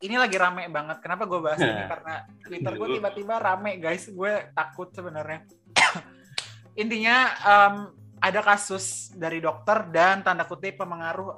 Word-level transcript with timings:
ini 0.00 0.16
lagi 0.16 0.36
rame 0.40 0.64
banget. 0.72 0.98
Kenapa 1.04 1.28
gue 1.28 1.40
bahas 1.40 1.60
ini? 1.60 1.84
Karena 1.92 2.14
Twitter 2.40 2.72
gue 2.76 2.88
tiba-tiba 2.96 3.34
rame, 3.36 3.76
guys. 3.76 4.08
Gue 4.08 4.48
takut 4.56 4.88
sebenarnya. 4.92 5.44
Intinya 6.82 7.16
um, 7.44 7.74
ada 8.20 8.40
kasus 8.40 9.12
dari 9.12 9.44
dokter 9.44 9.88
dan 9.92 10.24
tanda 10.24 10.48
kutip 10.48 10.80
pemengaruh. 10.80 11.36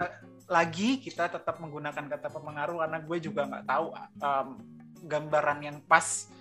Uh, 0.00 0.12
lagi 0.48 0.96
kita 1.04 1.28
tetap 1.28 1.60
menggunakan 1.60 2.08
kata 2.08 2.32
pemengaruh 2.32 2.80
karena 2.80 2.98
gue 3.04 3.18
juga 3.20 3.44
nggak 3.44 3.64
tahu 3.68 3.86
um, 4.24 4.48
gambaran 5.04 5.58
yang 5.60 5.76
pas 5.84 6.32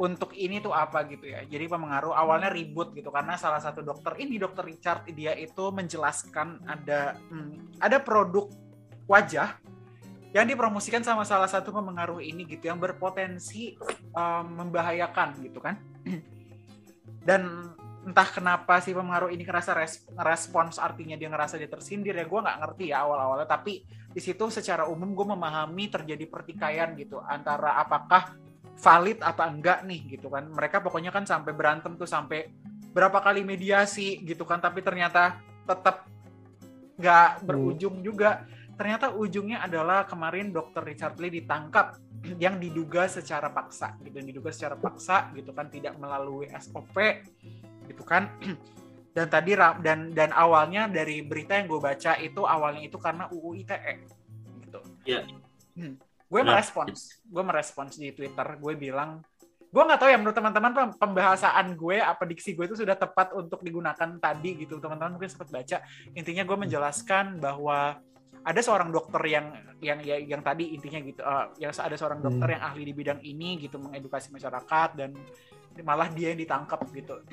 untuk 0.00 0.36
ini 0.36 0.60
tuh 0.60 0.76
apa 0.76 1.04
gitu 1.08 1.28
ya. 1.28 1.44
Jadi 1.48 1.64
pemengaruh 1.64 2.12
awalnya 2.12 2.52
ribut 2.52 2.92
gitu 2.92 3.08
karena 3.08 3.40
salah 3.40 3.60
satu 3.60 3.80
dokter 3.80 4.16
ini 4.20 4.36
dokter 4.36 4.68
Richard 4.68 5.08
dia 5.08 5.32
itu 5.36 5.72
menjelaskan 5.72 6.64
ada 6.68 7.16
hmm, 7.32 7.80
ada 7.80 7.96
produk 8.00 8.48
wajah 9.08 9.56
yang 10.30 10.46
dipromosikan 10.46 11.02
sama 11.02 11.26
salah 11.26 11.50
satu 11.50 11.74
pemengaruh 11.74 12.22
ini 12.22 12.46
gitu 12.46 12.70
yang 12.70 12.78
berpotensi 12.78 13.74
um, 14.14 14.62
membahayakan 14.62 15.42
gitu 15.42 15.58
kan. 15.58 15.74
Dan 17.28 17.74
entah 18.00 18.28
kenapa 18.30 18.80
si 18.80 18.94
pemengaruh 18.96 19.28
ini 19.28 19.44
ngerasa 19.44 19.76
respons 20.22 20.80
artinya 20.80 21.18
dia 21.18 21.28
ngerasa 21.28 21.60
dia 21.60 21.68
tersindir 21.68 22.16
ya 22.16 22.24
gue 22.24 22.40
nggak 22.40 22.58
ngerti 22.62 22.94
ya 22.94 23.02
awal-awalnya. 23.02 23.50
Tapi 23.50 23.82
di 24.10 24.20
situ 24.22 24.46
secara 24.54 24.86
umum 24.86 25.12
gue 25.18 25.26
memahami 25.34 25.90
terjadi 25.90 26.24
pertikaian 26.30 26.94
gitu 26.94 27.18
antara 27.26 27.76
apakah 27.82 28.38
valid 28.80 29.18
apa 29.26 29.50
enggak 29.50 29.82
nih 29.82 30.14
gitu 30.14 30.30
kan. 30.30 30.46
Mereka 30.46 30.78
pokoknya 30.78 31.10
kan 31.10 31.26
sampai 31.26 31.50
berantem 31.50 31.98
tuh 31.98 32.06
sampai 32.06 32.46
berapa 32.90 33.18
kali 33.22 33.46
mediasi 33.46 34.18
gitu 34.26 34.42
kan 34.42 34.58
tapi 34.58 34.82
ternyata 34.82 35.38
tetap 35.66 36.10
nggak 36.98 37.46
berujung 37.46 38.02
juga 38.02 38.44
ternyata 38.80 39.12
ujungnya 39.12 39.60
adalah 39.60 40.08
kemarin 40.08 40.56
dokter 40.56 40.80
Richard 40.80 41.20
Lee 41.20 41.28
ditangkap 41.28 42.00
yang 42.44 42.56
diduga 42.56 43.04
secara 43.12 43.52
paksa 43.52 44.00
gitu 44.00 44.24
diduga 44.24 44.48
secara 44.48 44.80
paksa 44.80 45.28
gitu 45.36 45.52
kan 45.52 45.68
tidak 45.68 46.00
melalui 46.00 46.48
SOP 46.56 46.96
gitu 47.84 48.00
kan 48.08 48.32
dan 49.16 49.28
tadi 49.28 49.52
dan 49.84 50.16
dan 50.16 50.32
awalnya 50.32 50.88
dari 50.88 51.20
berita 51.20 51.60
yang 51.60 51.68
gue 51.68 51.76
baca 51.76 52.16
itu 52.24 52.40
awalnya 52.48 52.88
itu 52.88 52.96
karena 52.96 53.28
UU 53.28 53.60
ITE 53.60 53.94
gitu 54.64 54.80
yeah. 55.04 55.28
hmm. 55.76 56.00
gue 56.00 56.40
nah. 56.40 56.56
merespons 56.56 57.20
gue 57.20 57.42
merespons 57.44 58.00
di 58.00 58.08
Twitter 58.16 58.48
gue 58.56 58.74
bilang 58.80 59.20
gue 59.70 59.82
nggak 59.86 60.00
tahu 60.02 60.10
ya 60.10 60.18
menurut 60.18 60.34
teman-teman 60.34 60.72
pembahasan 60.98 61.68
gue 61.76 62.00
apa 62.00 62.26
diksi 62.26 62.56
gue 62.56 62.64
itu 62.64 62.80
sudah 62.80 62.96
tepat 62.96 63.36
untuk 63.36 63.60
digunakan 63.62 64.08
tadi 64.18 64.64
gitu 64.66 64.82
teman-teman 64.82 65.14
mungkin 65.14 65.30
sempat 65.30 65.52
baca 65.52 65.84
intinya 66.16 66.42
gue 66.42 66.56
menjelaskan 66.58 67.38
bahwa 67.38 68.02
ada 68.40 68.60
seorang 68.64 68.88
dokter 68.88 69.20
yang 69.28 69.52
yang 69.80 69.98
ya, 70.04 70.16
yang 70.20 70.40
tadi 70.44 70.76
intinya 70.76 71.00
gitu 71.00 71.20
uh, 71.24 71.52
yang 71.56 71.72
ada 71.72 71.96
seorang 71.96 72.20
dokter 72.20 72.46
hmm. 72.48 72.54
yang 72.56 72.62
ahli 72.62 72.82
di 72.84 72.94
bidang 72.96 73.20
ini 73.24 73.60
gitu 73.60 73.80
mengedukasi 73.80 74.32
masyarakat 74.32 74.88
dan 74.96 75.16
malah 75.80 76.08
dia 76.12 76.32
yang 76.32 76.40
ditangkap 76.40 76.80
gitu. 76.92 77.24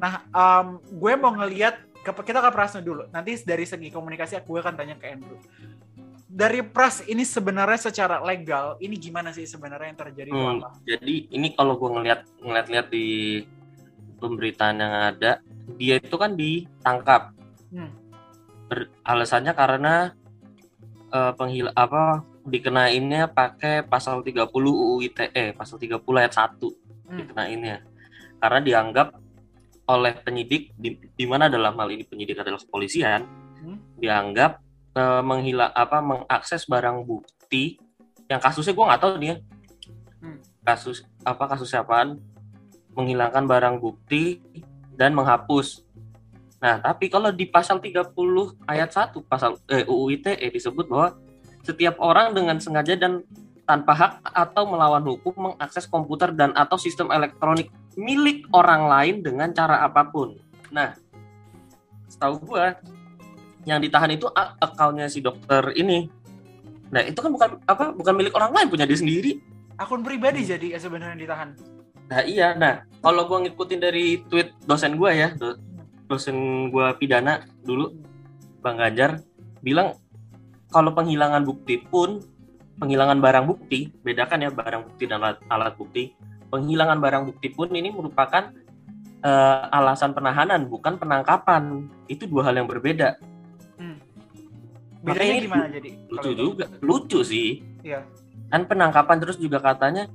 Nah, 0.00 0.24
um, 0.32 0.80
gue 0.88 1.12
mau 1.20 1.30
ngelihat 1.36 1.78
kita 2.02 2.40
ke 2.40 2.50
Prasno 2.50 2.80
dulu. 2.80 3.06
Nanti 3.12 3.36
dari 3.44 3.68
segi 3.68 3.92
komunikasi 3.92 4.40
gue 4.40 4.58
akan 4.58 4.74
tanya 4.74 4.96
ke 4.96 5.06
Andrew. 5.12 5.36
Dari 6.32 6.64
Pras 6.64 7.04
ini 7.04 7.28
sebenarnya 7.28 7.92
secara 7.92 8.24
legal 8.24 8.80
ini 8.80 8.96
gimana 8.96 9.36
sih 9.36 9.44
sebenarnya 9.44 9.92
yang 9.92 10.00
terjadi? 10.00 10.30
Hmm, 10.32 10.64
jadi 10.88 11.28
ini 11.28 11.52
kalau 11.52 11.76
gue 11.76 11.92
ngelihat 11.92 12.24
ngeliat-lihat 12.40 12.86
di 12.88 13.06
pemberitaan 14.16 14.80
yang 14.80 14.94
ada, 15.12 15.44
dia 15.76 16.00
itu 16.00 16.16
kan 16.16 16.32
ditangkap. 16.32 17.36
Hmm 17.68 18.01
Ber, 18.72 18.88
alasannya 19.04 19.52
karena 19.52 20.16
uh, 21.12 21.36
penghil 21.36 21.68
apa 21.76 22.24
dikenainnya 22.48 23.28
pakai 23.28 23.84
pasal 23.84 24.24
30 24.24 24.48
UU 24.48 25.04
ITE, 25.12 25.52
pasal 25.52 25.76
30 25.76 26.00
ayat 26.16 26.32
1 26.32 26.56
hmm. 26.56 27.18
dikenainnya. 27.20 27.84
Karena 28.40 28.58
dianggap 28.64 29.12
oleh 29.92 30.16
penyidik 30.24 30.72
di, 30.72 30.96
di 30.96 31.26
mana 31.28 31.52
dalam 31.52 31.76
hal 31.76 31.92
ini 31.92 32.08
penyidik 32.08 32.40
adalah 32.40 32.56
kepolisian 32.64 33.28
hmm. 33.60 34.00
dianggap 34.00 34.64
uh, 34.96 35.20
menghila 35.20 35.68
apa 35.68 36.00
mengakses 36.00 36.64
barang 36.64 37.04
bukti 37.04 37.76
yang 38.24 38.40
kasusnya 38.40 38.72
gue 38.72 38.88
nggak 38.88 39.02
tahu 39.04 39.14
dia 39.20 39.36
hmm. 40.24 40.64
kasus 40.64 41.04
apa 41.28 41.44
kasus 41.44 41.68
siapaan 41.68 42.16
menghilangkan 42.96 43.44
barang 43.44 43.76
bukti 43.84 44.40
dan 44.96 45.12
menghapus 45.12 45.84
Nah, 46.62 46.78
tapi 46.78 47.10
kalau 47.10 47.34
di 47.34 47.50
pasal 47.50 47.82
30 47.82 48.14
ayat 48.70 48.90
1 48.94 49.18
pasal 49.26 49.58
eh, 49.66 49.82
UU 49.82 50.14
ITE 50.14 50.46
disebut 50.54 50.86
bahwa 50.86 51.18
setiap 51.66 51.98
orang 51.98 52.30
dengan 52.30 52.62
sengaja 52.62 52.94
dan 52.94 53.26
tanpa 53.66 53.92
hak 53.94 54.12
atau 54.30 54.70
melawan 54.70 55.02
hukum 55.02 55.34
mengakses 55.34 55.90
komputer 55.90 56.30
dan 56.30 56.54
atau 56.54 56.78
sistem 56.78 57.10
elektronik 57.10 57.70
milik 57.98 58.46
orang 58.54 58.86
lain 58.86 59.14
dengan 59.26 59.50
cara 59.50 59.82
apa 59.82 60.06
pun. 60.06 60.38
Nah, 60.70 60.94
setahu 62.06 62.38
gua 62.46 62.78
yang 63.66 63.82
ditahan 63.82 64.14
itu 64.14 64.30
akunnya 64.62 65.10
si 65.10 65.18
dokter 65.18 65.74
ini. 65.74 66.06
Nah, 66.94 67.02
itu 67.02 67.18
kan 67.18 67.30
bukan 67.30 67.50
apa 67.66 67.90
bukan 67.90 68.14
milik 68.14 68.34
orang 68.38 68.54
lain 68.54 68.66
punya 68.70 68.86
dia 68.86 68.98
sendiri. 68.98 69.42
Akun 69.78 70.06
pribadi 70.06 70.46
jadi 70.46 70.78
sebenarnya 70.78 71.18
ditahan. 71.18 71.58
Nah, 72.06 72.22
iya. 72.22 72.54
Nah, 72.54 72.86
kalau 73.02 73.26
gua 73.26 73.42
ngikutin 73.46 73.80
dari 73.82 74.22
tweet 74.26 74.54
dosen 74.66 74.94
gua 74.98 75.14
ya, 75.14 75.34
dosen 76.12 76.68
gue 76.68 76.86
pidana 77.00 77.40
dulu 77.64 77.96
Bang 78.60 78.76
Ganjar 78.76 79.24
bilang 79.64 79.96
kalau 80.68 80.92
penghilangan 80.92 81.44
bukti 81.44 81.80
pun 81.80 82.20
penghilangan 82.80 83.20
barang 83.20 83.44
bukti 83.44 83.92
bedakan 84.00 84.48
ya 84.48 84.50
barang 84.50 84.82
bukti 84.88 85.04
dan 85.06 85.20
alat, 85.20 85.38
alat 85.46 85.74
bukti. 85.76 86.16
Penghilangan 86.52 87.00
barang 87.00 87.22
bukti 87.32 87.48
pun 87.48 87.72
ini 87.72 87.88
merupakan 87.88 88.52
uh, 89.24 89.68
alasan 89.72 90.12
penahanan 90.12 90.68
bukan 90.68 91.00
penangkapan. 91.00 91.88
Itu 92.08 92.28
dua 92.28 92.48
hal 92.48 92.60
yang 92.60 92.68
berbeda. 92.68 93.16
Hmm. 93.80 93.98
bedanya 95.02 95.34
ini 95.34 95.46
gimana 95.50 95.66
jadi 95.66 95.90
lucu 96.06 96.30
juga 96.30 96.64
lucu 96.78 97.20
sih. 97.26 97.58
Iya. 97.82 98.06
kan 98.52 98.68
penangkapan 98.68 99.16
terus 99.16 99.40
juga 99.40 99.58
katanya 99.58 100.06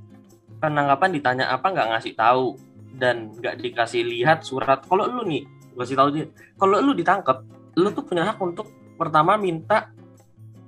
penangkapan 0.62 1.10
ditanya 1.10 1.50
apa 1.50 1.74
nggak 1.74 1.88
ngasih 1.90 2.14
tahu 2.14 2.54
dan 2.96 3.34
nggak 3.34 3.58
dikasih 3.60 4.06
lihat 4.06 4.46
surat. 4.46 4.80
Kalau 4.86 5.10
lu 5.10 5.26
nih 5.26 5.42
kasih 5.78 5.96
tahu 5.96 6.08
dia 6.10 6.26
kalau 6.58 6.82
lu 6.82 6.92
ditangkap 6.92 7.46
lu 7.78 7.88
tuh 7.94 8.02
punya 8.02 8.26
hak 8.26 8.38
untuk 8.42 8.66
pertama 8.98 9.38
minta 9.38 9.94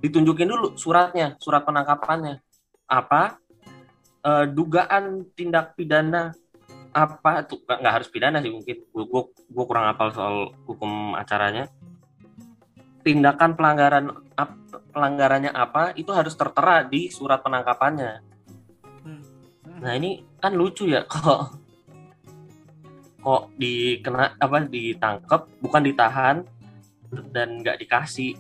ditunjukin 0.01 0.49
dulu 0.49 0.75
suratnya 0.79 1.37
surat 1.43 1.63
penangkapannya. 1.67 2.41
Apa? 2.89 3.37
E, 4.21 4.31
dugaan 4.51 5.29
tindak 5.37 5.77
pidana 5.77 6.33
apa 6.91 7.45
tuh? 7.45 7.61
Nggak 7.67 7.95
harus 8.01 8.09
pidana 8.09 8.41
sih 8.41 8.51
mungkin. 8.51 8.77
Gua, 8.91 9.29
gua, 9.31 9.65
kurang 9.69 9.87
hafal 9.93 10.09
soal 10.15 10.37
hukum 10.65 11.15
acaranya. 11.15 11.69
Tindakan 13.01 13.57
pelanggaran 13.57 14.05
ap, 14.37 14.51
pelanggarannya 14.93 15.53
apa 15.53 15.97
itu 15.97 16.11
harus 16.13 16.37
tertera 16.37 16.85
di 16.85 17.09
surat 17.13 17.41
penangkapannya. 17.41 18.29
Hmm. 19.01 19.25
nah 19.81 19.97
ini 19.97 20.21
kan 20.37 20.53
lucu 20.53 20.85
ya 20.85 21.01
kok 21.09 21.57
kok 23.21 23.53
dikena 23.61 24.33
apa 24.41 24.65
ditangkap 24.65 25.47
bukan 25.61 25.83
ditahan 25.85 26.37
dan 27.33 27.61
nggak 27.61 27.79
dikasih. 27.85 28.35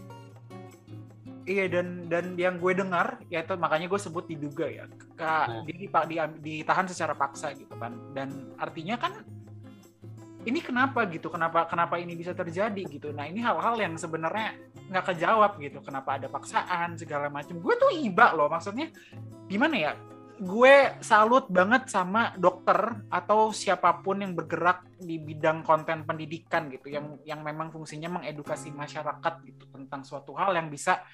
Iya 1.48 1.66
dan 1.66 2.06
dan 2.06 2.38
yang 2.38 2.62
gue 2.62 2.72
dengar 2.76 3.18
ya 3.26 3.42
itu 3.42 3.58
makanya 3.58 3.90
gue 3.90 4.00
sebut 4.00 4.24
diduga 4.30 4.70
ya. 4.70 4.84
Kak 5.18 5.46
nah. 5.66 6.04
dia 6.06 6.30
ditahan 6.30 6.86
secara 6.86 7.12
paksa 7.16 7.52
gitu 7.56 7.74
kan. 7.76 7.96
Dan 8.14 8.54
artinya 8.56 8.96
kan 8.96 9.20
ini 10.48 10.64
kenapa 10.64 11.04
gitu 11.10 11.28
kenapa 11.28 11.68
kenapa 11.68 12.00
ini 12.00 12.16
bisa 12.16 12.32
terjadi 12.32 12.80
gitu. 12.86 13.10
Nah 13.12 13.28
ini 13.28 13.42
hal-hal 13.42 13.76
yang 13.76 13.98
sebenarnya 13.98 14.56
nggak 14.88 15.04
kejawab 15.12 15.58
gitu. 15.58 15.82
Kenapa 15.82 16.16
ada 16.16 16.30
paksaan 16.30 16.96
segala 16.96 17.28
macam 17.28 17.58
gue 17.58 17.74
tuh 17.76 17.90
iba 17.98 18.32
loh 18.32 18.46
maksudnya 18.46 18.88
gimana 19.50 19.74
ya 19.74 19.92
gue 20.40 20.76
salut 21.04 21.52
banget 21.52 21.92
sama 21.92 22.32
dokter 22.40 23.04
atau 23.12 23.52
siapa 23.52 24.00
pun 24.00 24.24
yang 24.24 24.32
bergerak 24.32 24.88
di 24.96 25.20
bidang 25.20 25.60
konten 25.60 26.08
pendidikan 26.08 26.72
gitu 26.72 26.88
yang 26.88 27.20
yang 27.28 27.44
memang 27.44 27.68
fungsinya 27.68 28.08
mengedukasi 28.08 28.72
masyarakat 28.72 29.34
gitu 29.44 29.68
tentang 29.68 30.00
suatu 30.00 30.32
hal 30.32 30.56
yang 30.56 30.72
bisa 30.72 31.04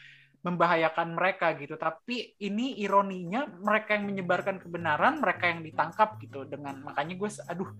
membahayakan 0.47 1.19
mereka 1.19 1.59
gitu 1.59 1.75
tapi 1.75 2.39
ini 2.39 2.79
ironinya 2.79 3.51
mereka 3.59 3.99
yang 3.99 4.07
menyebarkan 4.07 4.63
kebenaran 4.63 5.19
mereka 5.19 5.51
yang 5.51 5.67
ditangkap 5.67 6.23
gitu 6.23 6.47
dengan 6.47 6.87
makanya 6.87 7.19
gue 7.19 7.31
aduh 7.51 7.71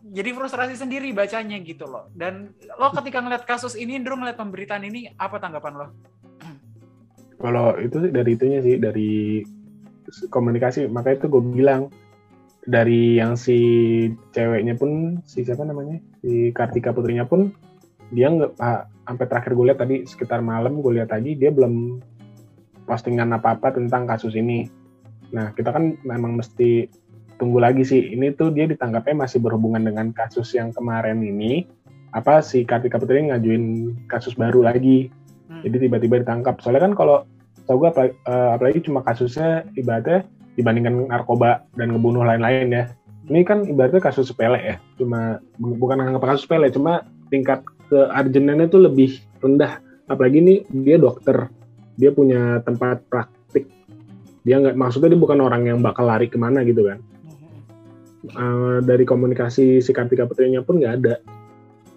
jadi 0.00 0.32
frustrasi 0.32 0.80
sendiri 0.80 1.12
bacanya 1.12 1.60
gitu 1.60 1.84
loh 1.84 2.08
dan 2.16 2.56
lo 2.80 2.88
ketika 2.88 3.20
ngeliat 3.20 3.44
kasus 3.44 3.76
ini 3.76 4.00
Indro 4.00 4.16
ngeliat 4.16 4.40
pemberitaan 4.40 4.84
ini 4.88 5.12
apa 5.16 5.36
tanggapan 5.36 5.74
lo? 5.76 5.88
Kalau 7.36 7.76
itu 7.76 8.00
sih 8.00 8.12
dari 8.12 8.30
itunya 8.32 8.60
sih 8.64 8.76
dari 8.80 9.44
komunikasi 10.28 10.88
makanya 10.88 11.24
itu 11.24 11.26
gue 11.32 11.42
bilang 11.42 11.82
dari 12.64 13.20
yang 13.20 13.36
si 13.36 13.58
ceweknya 14.32 14.76
pun 14.76 15.20
si 15.28 15.44
siapa 15.44 15.68
namanya 15.68 16.00
si 16.24 16.48
Kartika 16.52 16.96
putrinya 16.96 17.28
pun 17.28 17.52
dia 18.12 18.32
nggak 18.32 18.56
ah, 18.60 18.88
sampai 19.04 19.26
terakhir 19.28 19.52
gue 19.52 19.64
lihat 19.68 19.80
tadi 19.80 19.96
sekitar 20.08 20.40
malam 20.40 20.80
gue 20.80 20.92
lihat 20.96 21.12
tadi 21.12 21.36
dia 21.36 21.52
belum 21.52 22.00
postingan 22.84 23.32
apa-apa 23.32 23.74
tentang 23.74 24.04
kasus 24.04 24.36
ini. 24.36 24.68
Nah, 25.32 25.50
kita 25.56 25.72
kan 25.72 25.96
memang 26.04 26.38
mesti 26.38 26.86
tunggu 27.40 27.58
lagi 27.58 27.82
sih. 27.82 28.14
Ini 28.14 28.36
tuh 28.36 28.52
dia 28.54 28.68
ditangkapnya 28.68 29.26
masih 29.26 29.42
berhubungan 29.42 29.82
dengan 29.82 30.12
kasus 30.14 30.54
yang 30.54 30.70
kemarin 30.70 31.24
ini. 31.24 31.66
Apa 32.14 32.44
si 32.44 32.62
Kartika 32.62 33.00
Putri 33.00 33.26
ngajuin 33.26 33.96
kasus 34.06 34.38
baru 34.38 34.62
lagi. 34.62 35.10
Hmm. 35.50 35.66
Jadi 35.66 35.88
tiba-tiba 35.88 36.22
ditangkap. 36.22 36.62
Soalnya 36.62 36.86
kan 36.86 36.94
kalau 36.94 37.26
tau 37.64 37.80
gue 37.80 37.88
apalagi, 37.88 38.14
uh, 38.28 38.56
apalagi 38.56 38.78
cuma 38.84 39.00
kasusnya 39.00 39.64
ibaratnya 39.74 40.28
dibandingkan 40.54 41.10
narkoba 41.10 41.64
dan 41.74 41.92
ngebunuh 41.96 42.22
lain-lain 42.24 42.70
ya. 42.70 42.84
Ini 43.24 43.40
kan 43.42 43.64
ibaratnya 43.64 44.04
kasus 44.04 44.28
sepele 44.28 44.60
ya. 44.60 44.76
Cuma 45.00 45.40
bukan 45.56 45.96
anggap 46.00 46.28
kasus 46.28 46.44
sepele, 46.44 46.68
cuma 46.68 47.08
tingkat 47.32 47.64
kearjenannya 47.88 48.68
tuh 48.68 48.84
lebih 48.84 49.16
rendah. 49.40 49.80
Apalagi 50.06 50.44
ini 50.44 50.54
dia 50.84 51.00
dokter, 51.00 51.48
dia 51.96 52.12
punya 52.12 52.60
tempat 52.62 53.00
praktik. 53.08 53.64
Dia 54.44 54.60
nggak 54.60 54.76
maksudnya 54.76 55.16
dia 55.16 55.20
bukan 55.20 55.40
orang 55.40 55.64
yang 55.64 55.80
bakal 55.80 56.04
lari 56.04 56.28
ke 56.28 56.36
mana 56.36 56.60
gitu 56.68 56.84
kan 56.84 57.00
uh, 58.32 58.78
dari 58.80 59.04
komunikasi 59.04 59.84
si 59.84 59.90
Kartika 59.92 60.24
Putrinya 60.24 60.64
pun 60.64 60.80
nggak 60.80 60.94
ada 61.04 61.14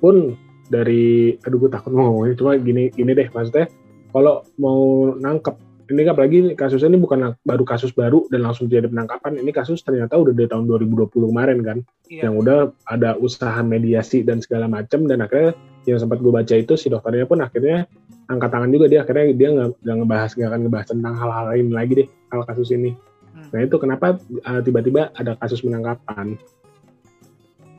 pun 0.04 0.36
dari 0.68 1.34
aduh 1.48 1.58
gue 1.64 1.72
takut 1.72 1.96
ngomongnya 1.96 2.36
cuma 2.36 2.60
gini 2.60 2.92
gini 2.92 3.12
deh 3.16 3.32
maksudnya 3.32 3.72
kalau 4.12 4.44
mau 4.60 5.12
nangkep 5.18 5.56
ini 5.88 6.04
kan 6.04 6.20
apalagi 6.20 6.40
kasusnya 6.60 6.92
ini 6.92 7.00
bukan 7.00 7.32
baru 7.48 7.64
kasus 7.64 7.96
baru 7.96 8.28
dan 8.28 8.44
langsung 8.44 8.68
jadi 8.68 8.92
penangkapan 8.92 9.40
ini 9.40 9.56
kasus 9.56 9.80
ternyata 9.88 10.20
udah 10.20 10.36
dari 10.36 10.52
tahun 10.52 10.68
2020 10.68 11.32
kemarin 11.32 11.60
kan 11.64 11.78
iya. 12.12 12.28
yang 12.28 12.36
udah 12.36 12.76
ada 12.92 13.16
usaha 13.16 13.56
mediasi 13.64 14.20
dan 14.28 14.44
segala 14.44 14.68
macam 14.68 15.08
dan 15.08 15.24
akhirnya 15.24 15.56
yang 15.88 15.96
sempat 15.96 16.20
gue 16.20 16.28
baca 16.28 16.52
itu 16.52 16.76
si 16.76 16.92
dokternya 16.92 17.24
pun 17.24 17.40
akhirnya 17.40 17.88
angkat 18.28 18.52
tangan 18.52 18.68
juga 18.68 18.92
dia 18.92 19.08
akhirnya 19.08 19.32
dia 19.32 19.50
nggak 19.56 19.96
ngebahas 20.04 20.32
nggak 20.36 20.50
akan 20.52 20.60
ngebahas 20.68 20.88
tentang 20.92 21.14
hal-hal 21.16 21.46
lain 21.56 21.68
lagi 21.72 21.94
deh 22.04 22.08
hal 22.36 22.44
kasus 22.44 22.76
ini 22.76 22.92
Nah 23.54 23.60
itu 23.64 23.76
kenapa 23.80 24.18
uh, 24.44 24.62
tiba-tiba 24.64 25.14
ada 25.16 25.38
kasus 25.40 25.64
penangkapan. 25.64 26.36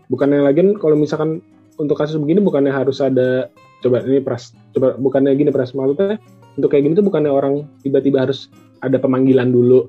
Bukannya 0.09 0.41
lagi 0.41 0.63
kalau 0.81 0.97
misalkan 0.97 1.45
untuk 1.77 2.01
kasus 2.01 2.17
begini 2.17 2.41
bukannya 2.41 2.73
harus 2.73 2.99
ada 3.05 3.53
coba 3.79 4.03
ini 4.03 4.21
pras 4.23 4.55
coba 4.75 4.99
bukannya 4.99 5.35
gini 5.39 5.51
pras 5.55 5.73
maksudnya 5.75 6.19
untuk 6.59 6.69
kayak 6.75 6.91
gini 6.91 6.95
tuh 6.99 7.07
bukannya 7.07 7.31
orang 7.31 7.55
tiba-tiba 7.87 8.27
harus 8.27 8.51
ada 8.83 8.99
pemanggilan 8.99 9.51
dulu 9.51 9.87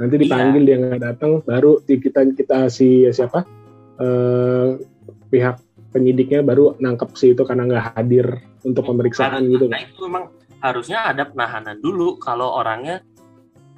nanti 0.00 0.16
iya. 0.16 0.22
dipanggil 0.24 0.62
iya. 0.64 0.68
dia 0.68 0.76
nggak 0.80 1.02
datang 1.04 1.30
baru 1.44 1.84
kita 1.84 2.20
kita 2.32 2.58
si 2.72 3.04
siapa 3.12 3.44
uh, 4.00 4.80
pihak 5.28 5.60
penyidiknya 5.92 6.40
baru 6.40 6.78
nangkep 6.80 7.10
si 7.18 7.36
itu 7.36 7.42
karena 7.44 7.68
nggak 7.68 7.86
hadir 7.98 8.40
untuk 8.64 8.88
pemeriksaan 8.88 9.44
nah, 9.44 9.52
gitu 9.52 9.64
nah 9.68 9.80
itu 9.84 10.00
memang 10.08 10.24
harusnya 10.60 11.08
ada 11.12 11.28
penahanan 11.28 11.76
dulu 11.80 12.16
kalau 12.16 12.56
orangnya 12.56 13.04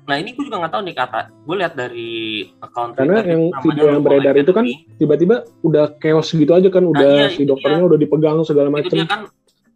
Nah 0.03 0.17
ini 0.19 0.35
gue 0.35 0.45
juga 0.47 0.59
nggak 0.63 0.73
tahu 0.75 0.83
nih 0.83 0.97
kata. 0.99 1.21
Gue 1.47 1.57
lihat 1.63 1.75
dari 1.79 2.11
account 2.59 2.99
Karena 2.99 3.23
Twitter, 3.23 3.31
yang 3.31 3.43
video 3.63 3.85
yang 3.87 4.03
beredar 4.03 4.35
itu 4.35 4.53
kan 4.53 4.65
tiba-tiba 4.99 5.47
udah 5.63 5.85
chaos 6.03 6.29
gitu 6.35 6.53
aja 6.53 6.69
kan, 6.69 6.83
udah 6.83 7.31
nah, 7.31 7.31
iya, 7.31 7.35
si 7.35 7.47
dokternya 7.47 7.81
iya. 7.83 7.89
udah 7.89 7.99
dipegang 7.99 8.39
segala 8.43 8.69
macam. 8.71 8.97
kan 9.07 9.23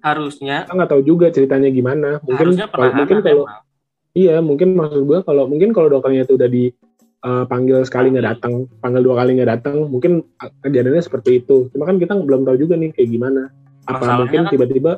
harusnya. 0.03 0.67
Kita 0.67 0.75
nggak 0.75 0.91
tahu 0.91 1.03
juga 1.07 1.27
ceritanya 1.31 1.69
gimana. 1.71 2.19
Mungkin 2.27 2.49
kalau 2.59 2.91
mungkin 2.95 3.19
kalau 3.23 3.45
iya 4.17 4.37
mungkin 4.43 4.69
maksud 4.75 5.03
gue 5.07 5.19
kalau 5.23 5.45
mungkin 5.47 5.71
kalau 5.71 5.89
dokternya 5.91 6.27
itu 6.27 6.35
udah 6.35 6.51
dipanggil 6.51 7.79
uh, 7.83 7.87
sekali 7.87 8.11
nggak 8.11 8.27
datang, 8.27 8.67
panggil 8.83 9.03
dua 9.07 9.23
kali 9.23 9.39
nggak 9.39 9.51
datang, 9.63 9.87
mungkin 9.87 10.27
kejadiannya 10.67 11.03
seperti 11.07 11.43
itu. 11.43 11.71
Cuma 11.71 11.87
kan 11.87 12.03
kita 12.03 12.19
belum 12.19 12.43
tahu 12.43 12.57
juga 12.59 12.75
nih 12.75 12.91
kayak 12.91 13.11
gimana. 13.15 13.55
Apa 13.87 14.03
Masalahnya 14.03 14.19
mungkin 14.19 14.41
kan 14.43 14.51
tiba-tiba 14.51 14.93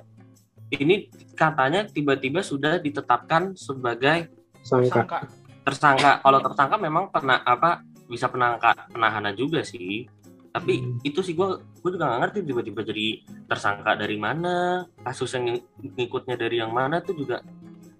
ini 0.69 1.09
katanya 1.33 1.89
tiba-tiba 1.89 2.45
sudah 2.45 2.77
ditetapkan 2.77 3.57
sebagai 3.57 4.29
tersangka. 4.63 5.29
Tersangka. 5.65 6.13
Kalau 6.25 6.41
tersangka 6.41 6.77
memang 6.81 7.13
pernah 7.13 7.45
apa 7.45 7.85
bisa 8.09 8.27
penangka 8.33 8.89
penahanan 8.89 9.37
juga 9.37 9.61
sih. 9.63 10.09
Tapi 10.49 10.81
hmm. 10.81 11.05
itu 11.05 11.21
sih 11.21 11.37
gue 11.37 11.61
gue 11.61 11.91
juga 11.93 12.09
gak 12.09 12.21
ngerti 12.25 12.39
tiba-tiba 12.49 12.81
jadi 12.83 13.07
tersangka 13.47 13.95
dari 13.95 14.17
mana, 14.17 14.89
kasus 15.05 15.37
yang 15.37 15.61
ngikutnya 15.77 16.41
dari 16.41 16.59
yang 16.59 16.73
mana 16.73 17.05
tuh 17.05 17.15
juga 17.15 17.45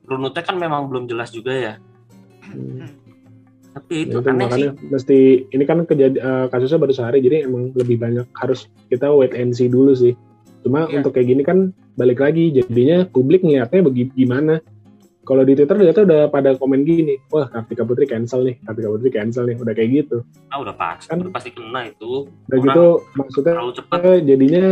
runutnya 0.09 0.43
kan 0.43 0.57
memang 0.57 0.89
belum 0.89 1.05
jelas 1.05 1.29
juga 1.29 1.53
ya. 1.53 1.75
Hmm. 2.49 2.89
Tapi 3.77 4.09
itu, 4.09 4.17
ya, 4.19 4.25
itu 4.25 4.31
aneh 4.33 4.47
makanya 4.49 4.71
sih. 4.75 4.89
mesti 4.89 5.19
ini 5.55 5.65
kan 5.69 5.79
kejadian 5.85 6.19
uh, 6.19 6.47
kasusnya 6.49 6.81
baru 6.81 6.93
sehari 6.97 7.21
jadi 7.21 7.47
emang 7.47 7.77
lebih 7.77 8.01
banyak 8.01 8.27
harus 8.35 8.67
kita 8.89 9.13
wait 9.13 9.37
and 9.37 9.53
see 9.53 9.69
dulu 9.69 9.93
sih. 9.93 10.17
Cuma 10.65 10.89
yeah. 10.89 10.99
untuk 10.99 11.15
kayak 11.15 11.29
gini 11.31 11.43
kan 11.45 11.71
balik 11.95 12.25
lagi 12.25 12.51
jadinya 12.51 13.07
publik 13.07 13.45
niatnya 13.45 13.85
bagaimana 13.85 14.65
kalau 15.29 15.45
di 15.45 15.53
Twitter 15.53 15.77
ternyata 15.77 16.09
udah 16.09 16.33
pada 16.33 16.57
komen 16.57 16.89
gini, 16.89 17.21
wah 17.29 17.45
Kartika 17.53 17.85
Putri 17.85 18.09
cancel 18.09 18.49
nih, 18.49 18.57
Kartika 18.65 18.89
Putri 18.89 19.13
cancel 19.13 19.45
nih, 19.45 19.61
udah 19.61 19.75
kayak 19.77 19.91
gitu. 19.93 20.25
Ah 20.49 20.65
udah 20.65 20.73
pasti, 20.73 21.13
kan, 21.13 21.21
udah 21.21 21.35
pasti 21.37 21.53
kena 21.53 21.85
itu. 21.85 22.33
Udah 22.49 22.57
Orang 22.57 22.65
gitu 22.65 22.85
maksudnya 23.13 23.55
jadinya 24.25 24.67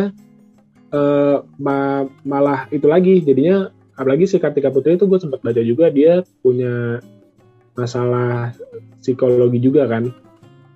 uh, 0.96 1.44
ma 1.60 2.08
malah 2.24 2.64
itu 2.72 2.88
lagi, 2.88 3.20
jadinya 3.20 3.68
apalagi 4.00 4.24
si 4.24 4.40
Kartika 4.40 4.72
Putri 4.72 4.96
itu 4.96 5.04
gue 5.04 5.20
sempat 5.20 5.44
baca 5.44 5.60
juga 5.60 5.92
dia 5.92 6.24
punya 6.40 7.04
masalah 7.76 8.56
psikologi 9.04 9.60
juga 9.60 9.84
kan. 9.84 10.08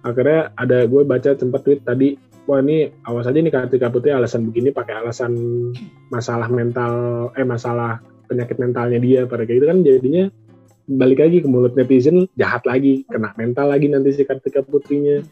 Akhirnya 0.04 0.52
ada 0.60 0.84
gue 0.84 1.08
baca 1.08 1.32
sempat 1.40 1.64
tweet 1.64 1.88
tadi, 1.88 2.20
wah 2.44 2.60
ini 2.60 2.92
awas 3.08 3.24
aja 3.24 3.40
nih 3.40 3.48
Kartika 3.48 3.88
Putri 3.88 4.12
alasan 4.12 4.44
begini 4.44 4.76
pakai 4.76 5.00
alasan 5.00 5.32
masalah 6.12 6.52
mental, 6.52 6.92
eh 7.32 7.48
masalah 7.48 8.04
penyakit 8.30 8.56
mentalnya 8.62 9.02
dia 9.02 9.26
pada 9.26 9.42
kayak 9.42 9.58
gitu 9.58 9.66
kan 9.66 9.78
jadinya 9.82 10.24
balik 10.90 11.18
lagi 11.22 11.38
ke 11.42 11.48
mulut 11.50 11.74
netizen 11.74 12.30
jahat 12.38 12.62
lagi 12.62 13.02
kena 13.10 13.34
mental 13.34 13.66
lagi 13.70 13.90
nanti 13.90 14.14
si 14.14 14.22
Kartika 14.22 14.62
Putrinya. 14.62 15.22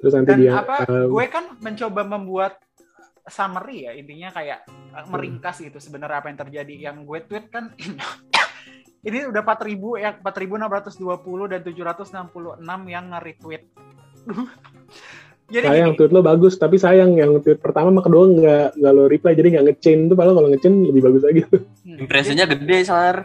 Terus 0.00 0.12
nanti 0.12 0.32
Dan 0.36 0.40
dia 0.40 0.52
apa 0.60 0.84
um, 0.84 1.16
gue 1.16 1.24
kan 1.32 1.44
mencoba 1.64 2.04
membuat 2.04 2.60
summary 3.24 3.88
ya 3.88 3.92
intinya 3.96 4.28
kayak 4.36 4.68
uh, 4.92 5.08
meringkas 5.08 5.64
gitu 5.64 5.80
sebenarnya 5.80 6.20
apa 6.20 6.28
yang 6.28 6.40
terjadi. 6.44 6.74
Yang 6.92 6.96
gue 7.08 7.18
tweet 7.28 7.46
kan 7.48 7.72
ini 9.08 9.18
udah 9.28 9.42
4000 9.44 10.00
ya 10.00 10.10
4620 10.20 11.52
dan 11.52 11.60
766 11.60 12.92
yang 12.92 13.04
nge-retweet 13.12 13.64
jadi 15.54 15.66
sayang 15.70 15.90
gini, 15.94 15.98
tweet 16.02 16.12
lo 16.12 16.20
bagus 16.26 16.58
tapi 16.58 16.76
sayang 16.82 17.14
yang 17.14 17.38
tweet 17.38 17.62
pertama 17.62 17.94
sama 17.94 18.02
kedua 18.02 18.24
nggak 18.26 18.66
nggak 18.74 18.92
lo 18.92 19.04
reply 19.06 19.32
jadi 19.38 19.48
nggak 19.54 19.66
ngecen 19.70 19.98
tuh 20.10 20.16
padahal 20.18 20.36
kalau 20.42 20.48
ngecen 20.50 20.74
lebih 20.90 21.02
bagus 21.06 21.22
lagi 21.22 21.40
hmm. 21.46 21.98
impresinya 22.02 22.44
gede 22.50 22.78
sar 22.82 23.16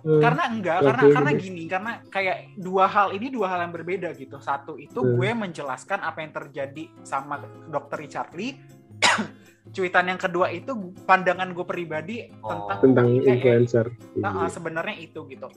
hmm. 0.00 0.20
karena 0.24 0.42
enggak 0.48 0.78
karena 0.80 1.02
okay. 1.04 1.12
karena 1.12 1.30
gini 1.36 1.62
karena 1.68 1.92
kayak 2.08 2.36
dua 2.56 2.84
hal 2.88 3.12
ini 3.12 3.26
dua 3.28 3.46
hal 3.52 3.58
yang 3.68 3.72
berbeda 3.76 4.08
gitu 4.16 4.40
satu 4.40 4.80
itu 4.80 4.96
hmm. 4.96 5.12
gue 5.20 5.30
menjelaskan 5.36 6.00
apa 6.00 6.18
yang 6.24 6.32
terjadi 6.32 6.84
sama 7.04 7.44
dokter 7.68 8.00
Richard 8.00 8.32
Lee 8.32 8.56
cuitan 9.76 10.08
yang 10.08 10.20
kedua 10.20 10.48
itu 10.52 10.72
pandangan 11.04 11.52
gue 11.52 11.66
pribadi 11.68 12.16
oh. 12.40 12.48
tentang 12.48 12.78
tentang 12.80 13.06
influencer 13.20 13.86
nah, 14.16 14.48
sebenarnya 14.48 14.96
itu 14.96 15.20
gitu 15.28 15.52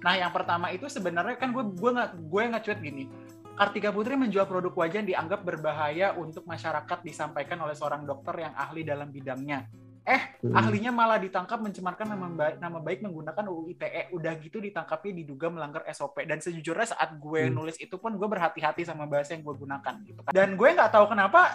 nah 0.00 0.16
yang 0.16 0.32
pertama 0.32 0.72
itu 0.72 0.88
sebenarnya 0.88 1.36
kan 1.36 1.52
gue 1.52 1.64
gue 1.76 1.90
nggak 1.92 2.10
gue 2.28 2.42
nggak 2.52 2.62
cuit 2.64 2.80
gini 2.80 3.04
Kartika 3.60 3.92
Putri 3.92 4.16
menjual 4.16 4.48
produk 4.48 4.72
wajah 4.72 5.04
yang 5.04 5.08
dianggap 5.12 5.44
berbahaya 5.44 6.16
untuk 6.16 6.48
masyarakat 6.48 7.04
disampaikan 7.04 7.60
oleh 7.60 7.76
seorang 7.76 8.08
dokter 8.08 8.48
yang 8.48 8.56
ahli 8.56 8.88
dalam 8.88 9.12
bidangnya. 9.12 9.68
Eh, 10.00 10.40
hmm. 10.40 10.56
ahlinya 10.56 10.88
malah 10.88 11.20
ditangkap 11.20 11.60
mencemarkan 11.60 12.08
nama 12.08 12.24
baik, 12.32 12.56
nama 12.56 12.80
baik 12.80 13.04
menggunakan 13.04 13.44
UU 13.52 13.76
ITE. 13.76 14.16
Udah 14.16 14.32
gitu 14.40 14.64
ditangkapnya 14.64 15.12
diduga 15.12 15.52
melanggar 15.52 15.84
SOP. 15.92 16.24
Dan 16.24 16.40
sejujurnya 16.40 16.96
saat 16.96 17.20
gue 17.20 17.52
hmm. 17.52 17.52
nulis 17.52 17.76
itu 17.76 18.00
pun 18.00 18.16
gue 18.16 18.24
berhati-hati 18.24 18.88
sama 18.88 19.04
bahasa 19.04 19.36
yang 19.36 19.44
gue 19.44 19.52
gunakan 19.52 19.94
gitu 20.08 20.20
kan. 20.24 20.32
Dan 20.32 20.56
gue 20.56 20.68
nggak 20.72 20.90
tahu 20.96 21.12
kenapa 21.12 21.52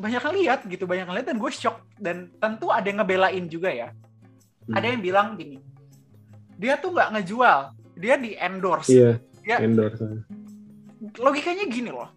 banyak 0.00 0.22
yang 0.24 0.36
lihat 0.40 0.60
gitu, 0.64 0.88
banyak 0.88 1.12
yang 1.12 1.16
lihat 1.20 1.28
dan 1.28 1.36
gue 1.36 1.52
shock. 1.52 1.76
Dan 2.00 2.32
tentu 2.40 2.72
ada 2.72 2.88
yang 2.88 3.04
ngebelain 3.04 3.44
juga 3.52 3.68
ya. 3.68 3.92
Hmm. 4.64 4.80
Ada 4.80 4.96
yang 4.96 5.04
bilang 5.04 5.36
gini, 5.36 5.60
dia 6.56 6.80
tuh 6.80 6.96
nggak 6.96 7.20
ngejual, 7.20 7.58
dia 8.00 8.16
di 8.16 8.32
endorse. 8.32 8.88
Iya, 8.88 9.20
dia, 9.44 9.60
endorse 9.60 10.24
logikanya 11.16 11.64
gini 11.64 11.88
loh. 11.88 12.12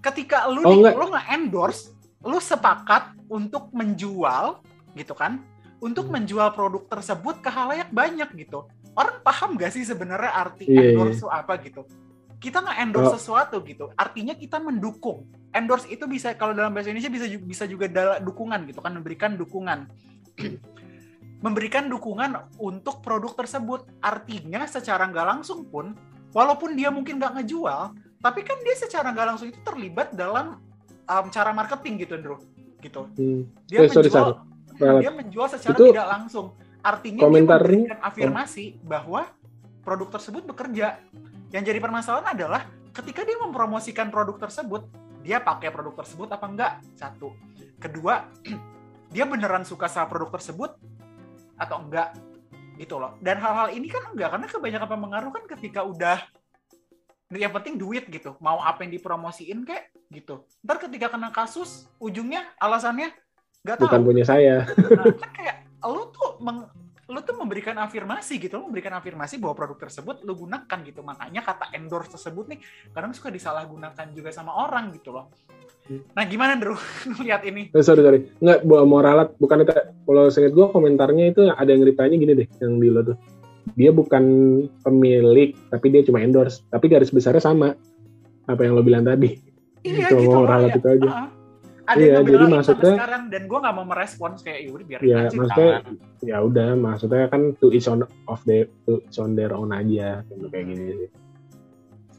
Ketika 0.00 0.48
lu 0.48 0.64
oh, 0.64 0.72
di, 0.72 0.80
lu 0.80 1.06
nggak 1.12 1.26
endorse, 1.30 1.92
lu 2.24 2.40
sepakat 2.40 3.14
untuk 3.28 3.68
menjual 3.70 4.64
gitu 4.96 5.14
kan? 5.14 5.44
Untuk 5.80 6.08
hmm. 6.08 6.20
menjual 6.20 6.48
produk 6.52 6.84
tersebut 6.88 7.40
ke 7.40 7.48
halayak 7.48 7.88
banyak 7.92 8.28
gitu. 8.36 8.68
Orang 8.92 9.22
paham 9.22 9.54
gak 9.54 9.72
sih 9.72 9.86
sebenarnya 9.86 10.34
arti 10.34 10.66
yeah, 10.66 10.92
endorse 10.92 11.24
yeah. 11.24 11.40
apa 11.40 11.56
gitu? 11.62 11.86
Kita 12.40 12.64
nggak 12.64 12.78
endorse 12.84 13.12
oh. 13.12 13.16
sesuatu 13.16 13.60
gitu. 13.64 13.92
Artinya 13.96 14.32
kita 14.32 14.60
mendukung. 14.60 15.28
Endorse 15.52 15.88
itu 15.92 16.08
bisa 16.08 16.32
kalau 16.36 16.56
dalam 16.56 16.72
bahasa 16.72 16.88
Indonesia 16.88 17.12
bisa 17.12 17.26
bisa 17.40 17.64
juga 17.68 17.86
dukungan 18.20 18.64
gitu 18.68 18.80
kan, 18.80 18.92
memberikan 18.96 19.36
dukungan. 19.36 19.88
memberikan 21.44 21.88
dukungan 21.88 22.60
untuk 22.60 23.00
produk 23.00 23.32
tersebut. 23.32 23.88
Artinya 24.04 24.68
secara 24.68 25.08
nggak 25.08 25.26
langsung 25.36 25.68
pun 25.68 25.96
walaupun 26.30 26.74
dia 26.78 26.88
mungkin 26.90 27.18
nggak 27.18 27.42
ngejual, 27.42 27.94
tapi 28.20 28.40
kan 28.44 28.58
dia 28.62 28.74
secara 28.76 29.10
nggak 29.10 29.26
langsung 29.34 29.48
itu 29.50 29.60
terlibat 29.64 30.14
dalam 30.14 30.60
um, 31.08 31.26
cara 31.32 31.50
marketing 31.50 32.06
gitu, 32.06 32.12
Andrew. 32.16 32.38
Gitu. 32.80 33.02
Hmm. 33.16 33.42
Dia 33.68 33.78
eh, 33.84 33.90
menjual, 33.90 34.08
sorry, 34.08 35.02
dia 35.04 35.10
menjual 35.12 35.46
secara 35.52 35.76
itu... 35.76 35.84
tidak 35.92 36.08
langsung. 36.08 36.46
artinya 36.80 37.28
Komentar 37.28 37.60
dia 37.60 37.76
memberikan 37.76 38.00
afirmasi 38.00 38.80
bahwa 38.80 39.28
produk 39.84 40.16
tersebut 40.16 40.48
bekerja. 40.48 40.96
Yang 41.52 41.62
jadi 41.68 41.78
permasalahan 41.82 42.32
adalah 42.32 42.64
ketika 42.96 43.20
dia 43.20 43.36
mempromosikan 43.36 44.08
produk 44.08 44.40
tersebut, 44.48 44.88
dia 45.20 45.44
pakai 45.44 45.68
produk 45.68 46.00
tersebut 46.00 46.32
apa 46.32 46.46
enggak? 46.48 46.72
Satu. 46.96 47.36
Kedua, 47.76 48.24
dia 49.12 49.28
beneran 49.28 49.68
suka 49.68 49.92
sama 49.92 50.08
produk 50.08 50.40
tersebut 50.40 50.72
atau 51.60 51.76
enggak? 51.84 52.16
Gitu 52.80 52.96
loh. 52.96 53.20
Dan 53.20 53.36
hal-hal 53.44 53.76
ini 53.76 53.92
kan 53.92 54.08
enggak 54.08 54.32
karena 54.32 54.46
kebanyakan 54.48 54.88
pengaruh 54.88 55.30
kan 55.36 55.44
ketika 55.52 55.84
udah 55.84 56.16
yang 57.36 57.52
penting 57.52 57.76
duit 57.76 58.08
gitu. 58.08 58.40
Mau 58.40 58.56
apa 58.64 58.88
yang 58.88 58.96
dipromosiin 58.96 59.68
kayak 59.68 59.92
gitu. 60.08 60.48
Ntar 60.64 60.80
ketika 60.80 61.12
kena 61.12 61.28
kasus 61.28 61.84
ujungnya 62.00 62.48
alasannya 62.56 63.12
nggak 63.60 63.76
tahu. 63.76 63.92
Bukan 63.92 64.04
punya 64.08 64.24
saya. 64.24 64.64
Nah, 64.64 65.12
kan 65.12 65.30
kayak 65.36 65.56
lu 65.84 66.08
tuh 66.08 66.40
meng, 66.40 66.64
lu 67.04 67.20
tuh 67.20 67.36
memberikan 67.36 67.76
afirmasi 67.84 68.40
gitu. 68.40 68.56
Lu 68.56 68.72
memberikan 68.72 68.96
afirmasi 68.96 69.36
bahwa 69.36 69.52
produk 69.52 69.76
tersebut 69.84 70.24
lu 70.24 70.32
gunakan 70.40 70.78
gitu. 70.80 71.04
Makanya 71.04 71.44
kata 71.44 71.76
endorse 71.76 72.16
tersebut 72.16 72.48
nih 72.56 72.58
kadang 72.96 73.12
suka 73.12 73.28
disalahgunakan 73.28 74.08
juga 74.16 74.32
sama 74.32 74.56
orang 74.56 74.88
gitu 74.96 75.12
loh 75.12 75.28
nah 76.14 76.24
gimana 76.26 76.54
Drew 76.54 76.78
lihat 77.26 77.42
ini. 77.42 77.74
Eh, 77.74 77.82
sorry 77.82 78.02
sorry. 78.06 78.20
Nggak 78.38 78.62
bawa 78.62 78.82
moralat 78.86 79.28
bukan 79.42 79.66
itu 79.66 79.74
kalau 80.06 80.24
saya 80.30 80.48
gue 80.48 80.66
komentarnya 80.70 81.34
itu 81.34 81.42
ada 81.50 81.66
yang 81.66 81.82
ceritanya 81.82 82.16
gini 82.16 82.32
deh 82.38 82.48
yang 82.62 82.78
di 82.78 82.88
lo 82.88 83.00
tuh. 83.02 83.16
Dia 83.74 83.90
bukan 83.90 84.24
pemilik 84.86 85.54
tapi 85.68 85.86
dia 85.90 86.02
cuma 86.06 86.22
endorse. 86.22 86.62
Tapi 86.70 86.86
garis 86.86 87.10
besarnya 87.10 87.42
sama 87.42 87.74
apa 88.46 88.60
yang 88.62 88.78
lo 88.78 88.82
bilang 88.86 89.02
tadi. 89.02 89.34
Iya, 89.80 90.12
itu 90.12 90.14
gitu 90.20 90.28
moral 90.28 90.68
ya. 90.68 90.76
itu 90.76 90.88
aja. 90.88 91.08
Uh-huh. 91.08 91.28
ada 91.90 91.98
iya, 92.06 92.12
yang 92.22 92.26
jadi 92.30 92.46
maksudnya 92.46 92.92
sekarang 93.02 93.24
dan 93.34 93.42
gue 93.50 93.58
nggak 93.58 93.74
mau 93.74 93.82
merespons 93.82 94.46
kayak 94.46 94.60
yaudah 94.62 94.86
biar 94.86 95.00
ya 95.02 95.16
aja 95.26 95.34
maksudnya 95.34 95.74
ya 96.22 96.36
udah 96.38 96.70
maksudnya 96.78 97.26
kan 97.26 97.42
to 97.58 97.74
each 97.74 97.90
on 97.90 98.06
of 98.30 98.38
the 98.46 98.70
to 98.86 99.02
each 99.02 99.18
on 99.18 99.34
their 99.34 99.50
own 99.50 99.74
aja 99.74 100.22
gitu 100.30 100.46
kayak 100.54 100.70
gini 100.70 100.84
sih 100.94 101.10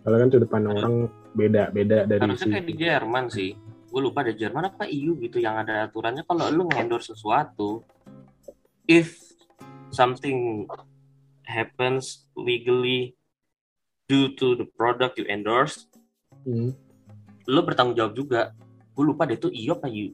kalau 0.04 0.18
kan 0.20 0.28
sudut 0.28 0.50
pandang 0.52 0.76
orang 0.76 0.96
beda 1.32 1.72
beda 1.72 2.04
dari 2.08 2.20
harusnya 2.20 2.60
kayak 2.60 2.68
di 2.68 2.76
Jerman 2.76 3.26
sih 3.32 3.52
gue 3.92 4.02
lupa 4.04 4.24
ada 4.24 4.36
Jerman 4.36 4.72
apa 4.72 4.84
EU 4.88 5.16
gitu 5.20 5.40
yang 5.40 5.60
ada 5.60 5.88
aturannya 5.88 6.24
kalau 6.28 6.48
lu 6.52 6.68
ngendorse 6.68 7.16
sesuatu 7.16 7.84
if 8.88 9.16
something 9.92 10.68
happens 11.46 12.28
legally 12.36 13.16
due 14.12 14.36
to 14.36 14.60
the 14.60 14.68
product 14.76 15.16
you 15.16 15.28
endorse, 15.28 15.88
hmm. 16.44 16.76
lo 17.48 17.62
bertanggung 17.64 17.96
jawab 17.96 18.14
juga. 18.16 18.42
Gue 18.92 19.08
lupa 19.08 19.24
deh 19.24 19.40
tuh 19.40 19.52
EU 19.56 19.72
apa 19.72 19.88
U, 19.88 20.12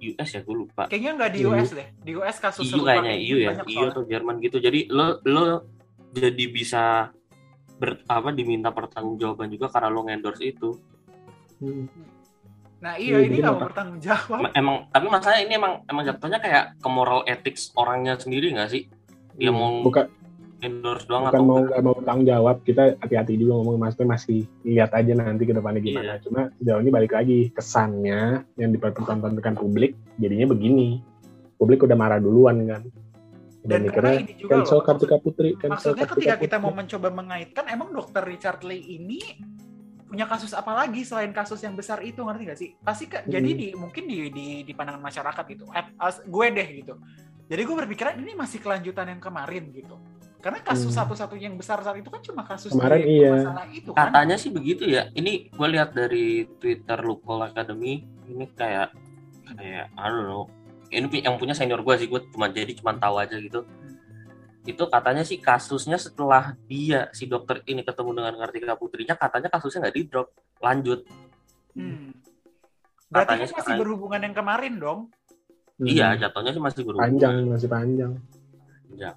US 0.00 0.30
ya, 0.32 0.40
gue 0.40 0.56
lupa. 0.56 0.88
Kayaknya 0.88 1.10
nggak 1.20 1.30
di 1.36 1.40
US 1.44 1.70
deh. 1.76 1.88
Di 2.00 2.10
US 2.16 2.36
kasus 2.40 2.64
EU 2.72 2.84
kayaknya 2.84 3.14
EU 3.20 3.36
ya, 3.44 3.52
EU 3.64 3.84
atau 3.92 4.04
Jerman 4.08 4.40
gitu. 4.40 4.56
Jadi 4.60 4.88
lo 4.88 5.20
lo 5.28 5.68
jadi 6.16 6.44
bisa 6.48 7.12
ber, 7.76 8.00
apa 8.08 8.32
diminta 8.32 8.72
pertanggungjawaban 8.72 9.48
juga 9.52 9.68
karena 9.68 9.88
lo 9.92 10.04
endorse 10.08 10.44
itu. 10.44 10.76
Hmm. 11.60 11.88
Nah 12.80 13.00
iya, 13.00 13.20
iya 13.20 13.28
ini 13.28 13.40
nggak 13.40 13.54
mau 13.56 13.68
bertanggung 13.68 14.00
jawab. 14.00 14.52
Emang 14.52 14.88
tapi 14.92 15.06
masalahnya 15.08 15.42
ini 15.48 15.54
emang 15.56 15.74
emang 15.88 16.04
jatuhnya 16.04 16.38
kayak 16.40 16.64
ke 16.76 16.88
moral 16.88 17.24
ethics 17.24 17.72
orangnya 17.76 18.20
sendiri 18.20 18.52
nggak 18.52 18.70
sih? 18.72 18.88
Dia 19.36 19.52
hmm. 19.52 19.56
mau 19.56 19.70
bukan 19.84 20.06
endorse 20.64 21.04
doang 21.04 21.28
bukan 21.28 21.32
atau 21.36 21.44
mau 21.44 21.58
nggak 21.64 21.82
mau 21.84 21.96
tanggung 22.00 22.26
jawab 22.28 22.56
kita 22.64 22.96
hati-hati 23.00 23.36
juga 23.36 23.60
ngomong 23.60 23.76
maksudnya 23.76 24.08
masih 24.16 24.40
lihat 24.64 24.90
aja 24.96 25.12
nanti 25.12 25.44
ke 25.44 25.52
depannya 25.52 25.80
gimana 25.84 26.16
yeah. 26.16 26.22
cuma 26.24 26.40
sejauh 26.56 26.80
ini 26.80 26.90
balik 26.92 27.12
lagi 27.12 27.38
kesannya 27.52 28.44
yang 28.56 28.70
dipertontonkan 28.72 29.54
publik 29.56 29.92
jadinya 30.16 30.48
begini 30.48 31.04
publik 31.60 31.84
udah 31.84 31.96
marah 31.96 32.20
duluan 32.20 32.64
kan 32.64 32.82
dan 33.66 33.80
mikirnya 33.84 34.16
cancel 34.46 34.80
Kartika 34.86 35.18
Putri 35.18 35.58
cancel 35.58 35.92
maksudnya 35.94 36.06
ketika 36.06 36.34
Putri. 36.38 36.44
kita 36.48 36.56
mau 36.62 36.72
mencoba 36.72 37.08
mengaitkan 37.10 37.64
emang 37.68 37.90
dokter 37.90 38.22
Richard 38.22 38.62
Lee 38.62 38.82
ini 38.98 39.20
punya 40.06 40.24
kasus 40.30 40.54
apa 40.54 40.70
lagi 40.70 41.02
selain 41.02 41.34
kasus 41.34 41.58
yang 41.66 41.74
besar 41.74 41.98
itu 42.06 42.22
ngerti 42.22 42.42
gak 42.46 42.58
sih 42.58 42.70
pasti 42.78 43.10
ke, 43.10 43.26
hmm. 43.26 43.30
jadi 43.30 43.50
di 43.58 43.68
mungkin 43.74 44.06
di, 44.06 44.30
di 44.30 44.46
di 44.62 44.72
pandangan 44.72 45.02
masyarakat 45.02 45.44
gitu 45.50 45.66
as, 45.98 46.22
gue 46.22 46.46
deh 46.54 46.68
gitu 46.78 46.94
jadi 47.50 47.62
gue 47.66 47.76
berpikiran 47.84 48.14
ini 48.22 48.38
masih 48.38 48.62
kelanjutan 48.62 49.10
yang 49.10 49.18
kemarin 49.18 49.66
gitu 49.74 49.98
karena 50.46 50.62
kasus 50.62 50.94
hmm. 50.94 50.98
satu-satunya 51.02 51.50
yang 51.50 51.58
besar 51.58 51.82
saat 51.82 51.98
itu 51.98 52.06
kan 52.06 52.22
cuma 52.22 52.46
kasus 52.46 52.70
Kemarin 52.70 53.02
iya. 53.02 53.34
masalah 53.34 53.66
itu 53.66 53.90
kan. 53.90 54.14
Katanya 54.14 54.36
sih 54.38 54.54
begitu 54.54 54.86
ya. 54.86 55.10
Ini 55.10 55.50
gue 55.50 55.68
lihat 55.74 55.90
dari 55.90 56.46
Twitter 56.62 57.02
Loophole 57.02 57.50
Academy 57.50 58.06
ini 58.30 58.46
kayak 58.54 58.94
kayak 59.58 59.90
I 59.98 60.06
don't 60.06 60.30
know. 60.30 60.46
Ini 60.90 61.06
yang 61.26 61.36
punya 61.36 61.52
senior 61.52 61.82
gue 61.82 61.94
sih 61.98 62.08
gue 62.08 62.20
cuma 62.30 62.46
jadi 62.50 62.72
cuma 62.78 62.94
tahu 62.94 63.18
aja 63.18 63.36
gitu. 63.38 63.66
Itu 64.66 64.86
katanya 64.90 65.22
sih 65.22 65.38
kasusnya 65.38 65.98
setelah 65.98 66.54
dia 66.66 67.10
si 67.14 67.26
dokter 67.26 67.62
ini 67.66 67.86
ketemu 67.86 68.10
dengan 68.14 68.34
Kartika 68.38 68.74
Putrinya 68.78 69.14
katanya 69.14 69.48
kasusnya 69.50 69.86
nggak 69.86 69.96
di 69.96 70.02
drop 70.06 70.28
lanjut. 70.62 71.06
Hmm. 71.74 72.14
Berarti 73.10 73.28
katanya 73.34 73.46
kan 73.46 73.56
masih 73.62 73.74
berhubungan 73.78 74.20
yang 74.22 74.34
kemarin 74.34 74.74
dong. 74.78 75.00
Iya, 75.76 76.16
jatuhnya 76.16 76.56
sih 76.56 76.62
masih 76.62 76.82
berhubungan. 76.88 77.14
Panjang, 77.14 77.34
masih 77.52 77.68
panjang. 77.68 78.12
Panjang 78.88 79.16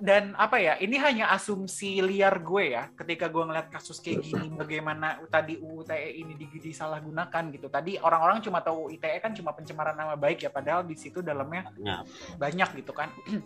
dan 0.00 0.32
apa 0.40 0.56
ya 0.56 0.80
ini 0.80 0.96
hanya 0.96 1.28
asumsi 1.36 2.00
liar 2.00 2.40
gue 2.40 2.72
ya 2.72 2.88
ketika 2.96 3.28
gue 3.28 3.44
ngeliat 3.44 3.68
kasus 3.68 4.00
kayak 4.00 4.24
gini 4.24 4.48
bagaimana 4.48 5.20
tadi 5.28 5.60
UU 5.60 5.84
ITE 5.84 6.10
ini 6.24 6.32
disalahgunakan 6.40 7.52
gitu. 7.52 7.68
Tadi 7.68 8.00
orang-orang 8.00 8.40
cuma 8.40 8.64
tahu 8.64 8.88
ITE 8.88 9.20
kan 9.20 9.36
cuma 9.36 9.52
pencemaran 9.52 9.92
nama 9.92 10.16
baik 10.16 10.48
ya 10.48 10.50
padahal 10.50 10.88
di 10.88 10.96
situ 10.96 11.20
dalamnya 11.20 11.68
ya. 11.76 12.00
banyak 12.40 12.80
gitu 12.80 12.96
kan. 12.96 13.12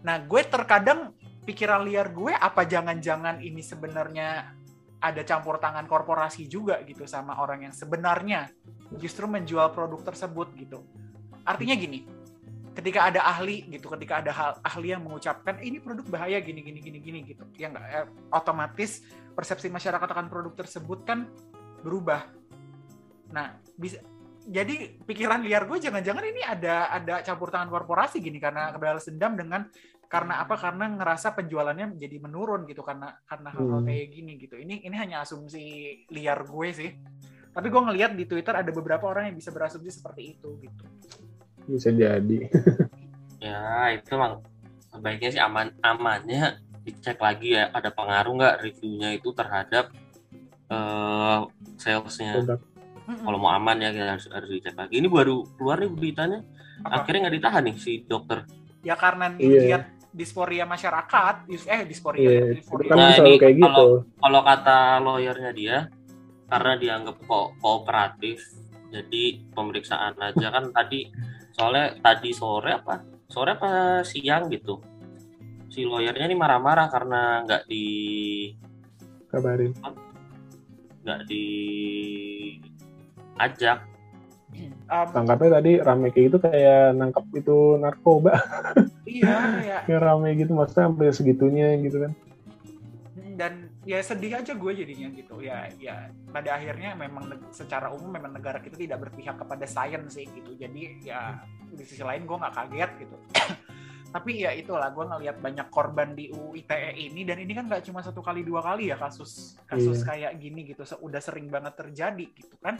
Nah 0.00 0.16
gue 0.16 0.42
terkadang 0.48 1.12
pikiran 1.44 1.84
liar 1.84 2.08
gue 2.08 2.32
apa 2.32 2.64
jangan-jangan 2.64 3.36
ini 3.44 3.60
sebenarnya 3.60 4.48
ada 4.96 5.20
campur 5.28 5.60
tangan 5.60 5.84
korporasi 5.84 6.48
juga 6.48 6.80
gitu 6.88 7.04
sama 7.04 7.36
orang 7.36 7.68
yang 7.68 7.74
sebenarnya 7.76 8.48
justru 8.96 9.28
menjual 9.28 9.68
produk 9.76 10.00
tersebut 10.00 10.56
gitu. 10.56 10.80
Artinya 11.44 11.76
gini 11.76 12.08
ketika 12.70 13.10
ada 13.10 13.20
ahli 13.26 13.66
gitu 13.66 13.90
ketika 13.90 14.22
ada 14.22 14.30
hal, 14.30 14.50
ahli 14.62 14.94
yang 14.94 15.02
mengucapkan 15.02 15.58
eh, 15.58 15.66
ini 15.66 15.82
produk 15.82 16.06
bahaya 16.06 16.38
gini 16.38 16.62
gini 16.62 16.78
gini 16.78 16.98
gini 17.02 17.18
gitu. 17.26 17.42
Ya 17.58 17.70
nggak 17.70 17.84
eh, 17.90 18.06
otomatis 18.30 19.02
persepsi 19.34 19.66
masyarakat 19.72 20.06
akan 20.06 20.26
produk 20.30 20.54
tersebut 20.54 21.02
kan 21.02 21.26
berubah. 21.82 22.30
Nah 23.34 23.58
bisa 23.74 23.98
jadi 24.40 24.96
pikiran 25.04 25.44
liar 25.44 25.68
gue 25.68 25.78
jangan-jangan 25.78 26.24
ini 26.24 26.42
ada 26.42 26.90
ada 26.94 27.14
campur 27.20 27.52
tangan 27.52 27.68
korporasi 27.68 28.22
gini 28.22 28.40
karena 28.40 28.72
kebalas 28.72 29.10
dendam 29.10 29.34
dengan 29.36 29.66
karena 30.10 30.42
apa? 30.42 30.58
Karena 30.58 30.90
ngerasa 30.90 31.38
penjualannya 31.38 31.94
menjadi 31.94 32.16
menurun 32.18 32.66
gitu 32.66 32.82
karena 32.82 33.14
karena 33.26 33.54
hal-hal 33.54 33.82
hmm. 33.82 33.86
kayak 33.86 34.06
gini 34.10 34.32
gitu. 34.42 34.54
Ini 34.58 34.86
ini 34.86 34.96
hanya 34.98 35.22
asumsi 35.22 35.62
liar 36.10 36.46
gue 36.46 36.68
sih. 36.70 36.90
Tapi 37.50 37.66
gue 37.66 37.82
ngelihat 37.82 38.14
di 38.14 38.30
Twitter 38.30 38.54
ada 38.54 38.70
beberapa 38.70 39.10
orang 39.10 39.30
yang 39.30 39.36
bisa 39.38 39.50
berasumsi 39.50 39.90
seperti 39.90 40.38
itu 40.38 40.54
gitu 40.62 40.86
bisa 41.66 41.90
jadi 41.92 42.38
ya 43.44 43.60
itu 43.96 44.08
memang 44.14 44.44
sebaiknya 44.92 45.30
sih 45.32 45.42
aman 45.42 45.72
amannya 45.80 46.60
dicek 46.84 47.20
lagi 47.20 47.56
ya 47.56 47.68
ada 47.70 47.92
pengaruh 47.92 48.32
nggak 48.36 48.56
reviewnya 48.64 49.16
itu 49.16 49.30
terhadap 49.36 49.92
uh, 50.72 51.46
salesnya 51.76 52.40
kalau 53.10 53.38
mau 53.38 53.50
aman 53.50 53.76
ya 53.80 53.90
kita 53.90 54.08
harus 54.16 54.26
harus 54.30 54.50
dicek 54.50 54.76
lagi 54.78 55.02
ini 55.02 55.08
baru 55.10 55.42
keluar 55.58 55.82
nih 55.82 55.90
beritanya 55.90 56.40
Apa? 56.86 57.02
akhirnya 57.02 57.28
nggak 57.28 57.36
ditahan 57.36 57.62
nih 57.66 57.76
si 57.76 57.92
dokter 58.06 58.46
ya 58.80 58.94
karena 58.96 59.34
yeah. 59.36 59.84
disporia 60.10 60.66
masyarakat 60.66 61.46
eh 61.46 61.82
disporia, 61.86 62.26
yeah. 62.26 62.50
disporia. 62.56 62.90
nah 62.96 63.14
ini 63.20 63.38
kayak 63.38 63.54
gitu. 63.60 63.66
kalau 63.66 63.88
kalau 64.18 64.40
kata 64.42 64.78
lawyernya 64.98 65.52
dia 65.54 65.76
karena 66.50 66.72
dianggap 66.80 67.16
ko 67.30 67.54
kooperatif 67.62 68.42
jadi 68.90 69.38
pemeriksaan 69.54 70.18
aja 70.18 70.46
kan 70.50 70.74
tadi 70.74 71.06
soalnya 71.60 71.86
tadi 72.00 72.32
sore 72.32 72.72
apa? 72.72 73.04
Sore 73.28 73.52
apa 73.52 74.00
siang 74.00 74.48
gitu. 74.48 74.80
Si 75.68 75.84
lawyernya 75.84 76.24
ini 76.24 76.36
marah-marah 76.40 76.88
karena 76.88 77.44
nggak 77.44 77.68
di 77.68 77.86
kabarin. 79.28 79.76
Nggak 81.04 81.20
di 81.28 81.44
ajak. 83.36 83.78
Um, 84.90 85.06
tangkapnya 85.14 85.62
tadi 85.62 85.72
rame 85.78 86.10
kayak 86.10 86.24
gitu 86.32 86.38
kayak 86.42 86.96
nangkap 86.96 87.22
itu 87.36 87.76
narkoba. 87.78 88.40
Iya 89.04 89.36
kayak 89.60 89.80
kayak 89.86 90.00
rame 90.00 90.28
gitu 90.40 90.56
maksudnya 90.56 90.90
sampai 90.90 91.12
segitunya 91.12 91.76
gitu 91.84 92.08
kan 92.08 92.12
ya 93.88 93.98
sedih 94.04 94.36
aja 94.36 94.52
gue 94.52 94.72
jadinya 94.76 95.08
gitu. 95.12 95.40
Ya 95.40 95.68
ya 95.80 96.12
pada 96.28 96.60
akhirnya 96.60 96.92
memang 96.96 97.32
secara 97.52 97.88
umum 97.92 98.12
memang 98.12 98.36
negara 98.36 98.60
kita 98.60 98.76
tidak 98.76 99.08
berpihak 99.08 99.40
kepada 99.40 99.64
sains 99.64 100.12
sih 100.12 100.28
gitu. 100.28 100.52
Jadi 100.56 101.04
ya 101.04 101.40
di 101.70 101.84
sisi 101.86 102.04
lain 102.04 102.28
gue 102.28 102.36
nggak 102.36 102.54
kaget 102.54 102.90
gitu. 103.06 103.16
Tapi 104.14 104.42
ya 104.42 104.50
itulah 104.50 104.90
gue 104.90 105.06
ngelihat 105.06 105.38
banyak 105.38 105.68
korban 105.70 106.18
di 106.18 106.34
UU 106.34 106.58
ITE 106.58 106.98
ini 106.98 107.22
dan 107.22 107.38
ini 107.38 107.54
kan 107.54 107.70
nggak 107.70 107.86
cuma 107.86 108.02
satu 108.02 108.18
kali 108.18 108.42
dua 108.42 108.58
kali 108.58 108.90
ya 108.90 108.98
kasus 108.98 109.54
kasus 109.70 110.02
yeah. 110.02 110.08
kayak 110.08 110.32
gini 110.42 110.66
gitu. 110.66 110.82
Udah 111.00 111.22
sering 111.22 111.46
banget 111.46 111.78
terjadi 111.78 112.26
gitu 112.36 112.58
kan 112.58 112.76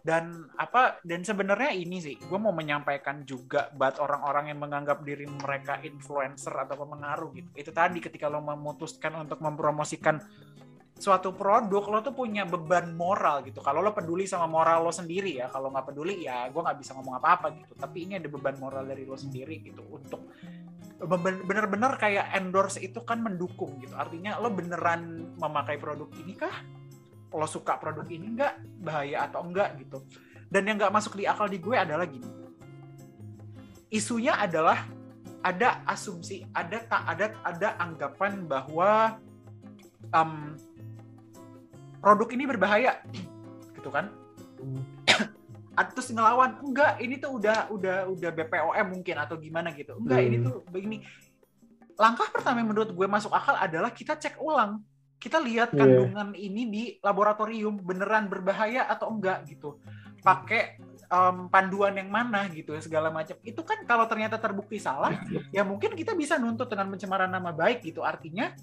dan 0.00 0.48
apa 0.56 1.00
dan 1.04 1.20
sebenarnya 1.20 1.76
ini 1.76 2.00
sih 2.00 2.16
gue 2.16 2.38
mau 2.40 2.56
menyampaikan 2.56 3.24
juga 3.28 3.68
buat 3.76 4.00
orang-orang 4.00 4.48
yang 4.48 4.60
menganggap 4.60 5.04
diri 5.04 5.28
mereka 5.28 5.80
influencer 5.84 6.52
atau 6.56 6.88
pengaruh 6.88 7.30
gitu. 7.36 7.48
Itu 7.52 7.70
tadi 7.70 8.00
ketika 8.00 8.32
lo 8.32 8.40
memutuskan 8.40 9.20
untuk 9.20 9.44
mempromosikan 9.44 10.20
suatu 11.00 11.32
produk 11.32 11.84
lo 11.88 11.98
tuh 12.04 12.12
punya 12.12 12.44
beban 12.44 12.92
moral 12.92 13.40
gitu. 13.44 13.64
Kalau 13.64 13.80
lo 13.80 13.92
peduli 13.96 14.28
sama 14.28 14.44
moral 14.48 14.84
lo 14.84 14.92
sendiri 14.92 15.40
ya 15.40 15.48
kalau 15.48 15.72
nggak 15.72 15.92
peduli 15.92 16.24
ya 16.24 16.48
gue 16.48 16.60
nggak 16.60 16.78
bisa 16.80 16.96
ngomong 16.96 17.20
apa-apa 17.20 17.52
gitu. 17.56 17.72
Tapi 17.76 18.08
ini 18.08 18.16
ada 18.16 18.28
beban 18.28 18.56
moral 18.56 18.88
dari 18.88 19.04
lo 19.04 19.16
sendiri 19.16 19.60
gitu 19.60 19.84
untuk 19.84 20.28
bener-bener 21.00 21.96
kayak 21.96 22.36
endorse 22.36 22.80
itu 22.80 23.00
kan 23.04 23.20
mendukung 23.24 23.80
gitu. 23.80 23.96
Artinya 23.96 24.36
lo 24.40 24.52
beneran 24.52 25.32
memakai 25.40 25.80
produk 25.80 26.08
ini 26.20 26.36
kah 26.36 26.79
lo 27.30 27.46
suka 27.46 27.78
produk 27.78 28.06
ini 28.10 28.34
enggak 28.34 28.58
bahaya 28.82 29.30
atau 29.30 29.46
enggak 29.46 29.78
gitu. 29.78 30.02
Dan 30.50 30.66
yang 30.66 30.76
nggak 30.82 30.94
masuk 30.94 31.14
di 31.14 31.24
akal 31.30 31.46
di 31.46 31.62
gue 31.62 31.78
adalah 31.78 32.06
gini. 32.06 32.26
Isunya 33.90 34.34
adalah 34.34 34.86
ada 35.40 35.80
asumsi 35.88 36.44
ada 36.52 36.84
tak 36.84 37.02
ada 37.06 37.26
ada 37.46 37.68
anggapan 37.80 38.44
bahwa 38.44 39.16
um, 40.12 40.52
produk 42.02 42.28
ini 42.34 42.44
berbahaya 42.44 42.98
gitu 43.78 43.88
kan? 43.88 44.10
Terus 45.96 46.12
ngelawan 46.12 46.60
enggak 46.60 47.00
ini 47.00 47.16
tuh 47.16 47.40
udah 47.40 47.72
udah 47.72 47.96
udah 48.12 48.30
BPOM 48.36 48.86
mungkin 49.00 49.16
atau 49.16 49.40
gimana 49.40 49.72
gitu. 49.72 49.96
Enggak 49.96 50.18
hmm. 50.20 50.28
ini 50.28 50.36
tuh 50.44 50.54
begini. 50.68 50.96
Langkah 51.96 52.28
pertama 52.28 52.60
menurut 52.60 52.92
gue 52.92 53.06
masuk 53.08 53.32
akal 53.32 53.56
adalah 53.56 53.88
kita 53.94 54.16
cek 54.18 54.36
ulang 54.40 54.82
kita 55.20 55.36
lihat 55.36 55.76
iya. 55.76 55.84
kandungan 55.84 56.28
yeah. 56.32 56.46
ini 56.48 56.62
di 56.66 56.82
laboratorium 57.04 57.76
beneran 57.84 58.26
berbahaya 58.32 58.88
atau 58.88 59.12
enggak 59.12 59.44
gitu. 59.44 59.76
Pakai 60.24 60.80
um, 61.12 61.52
panduan 61.52 61.92
yang 61.92 62.08
mana 62.08 62.48
gitu 62.48 62.72
ya 62.72 62.80
segala 62.80 63.12
macam. 63.12 63.36
Itu 63.44 63.60
kan 63.60 63.84
kalau 63.84 64.08
ternyata 64.08 64.40
terbukti 64.40 64.80
salah 64.80 65.12
ya 65.56 65.60
mungkin 65.60 65.92
kita 65.92 66.16
bisa 66.16 66.40
nuntut 66.40 66.72
dengan 66.72 66.88
pencemaran 66.88 67.28
nama 67.28 67.52
baik 67.52 67.84
gitu. 67.84 68.00
Artinya 68.00 68.56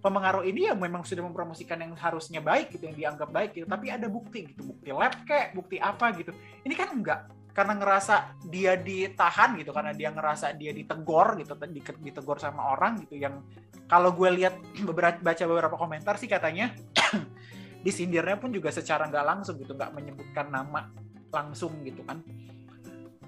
pemengaruh 0.00 0.42
ini 0.48 0.66
ya 0.66 0.74
memang 0.74 1.04
sudah 1.04 1.22
mempromosikan 1.22 1.78
yang 1.78 1.92
harusnya 1.94 2.40
baik 2.40 2.72
gitu 2.72 2.88
yang 2.88 2.96
dianggap 2.96 3.28
baik 3.28 3.52
gitu. 3.52 3.68
Tapi 3.68 3.92
ada 3.92 4.08
bukti 4.08 4.48
gitu 4.48 4.72
bukti 4.72 4.88
lab 4.96 5.12
kayak 5.28 5.52
bukti 5.52 5.76
apa 5.76 6.08
gitu. 6.16 6.32
Ini 6.64 6.72
kan 6.72 6.88
enggak 6.96 7.20
karena 7.52 7.76
ngerasa 7.76 8.40
dia 8.48 8.80
ditahan 8.80 9.60
gitu 9.60 9.76
karena 9.76 9.92
dia 9.92 10.08
ngerasa 10.08 10.56
dia 10.56 10.72
ditegor 10.72 11.36
gitu 11.36 11.52
ditegor 12.00 12.40
sama 12.40 12.72
orang 12.72 13.04
gitu 13.04 13.20
yang 13.20 13.44
kalau 13.84 14.16
gue 14.16 14.28
lihat 14.32 14.56
beberapa 14.82 15.20
baca 15.20 15.44
beberapa 15.44 15.76
komentar 15.76 16.16
sih 16.16 16.28
katanya 16.28 16.72
disindirnya 17.84 18.40
pun 18.40 18.48
juga 18.52 18.72
secara 18.72 19.04
nggak 19.08 19.26
langsung 19.26 19.60
gitu 19.60 19.76
nggak 19.76 19.92
menyebutkan 19.92 20.48
nama 20.48 20.88
langsung 21.32 21.80
gitu 21.84 22.04
kan. 22.04 22.20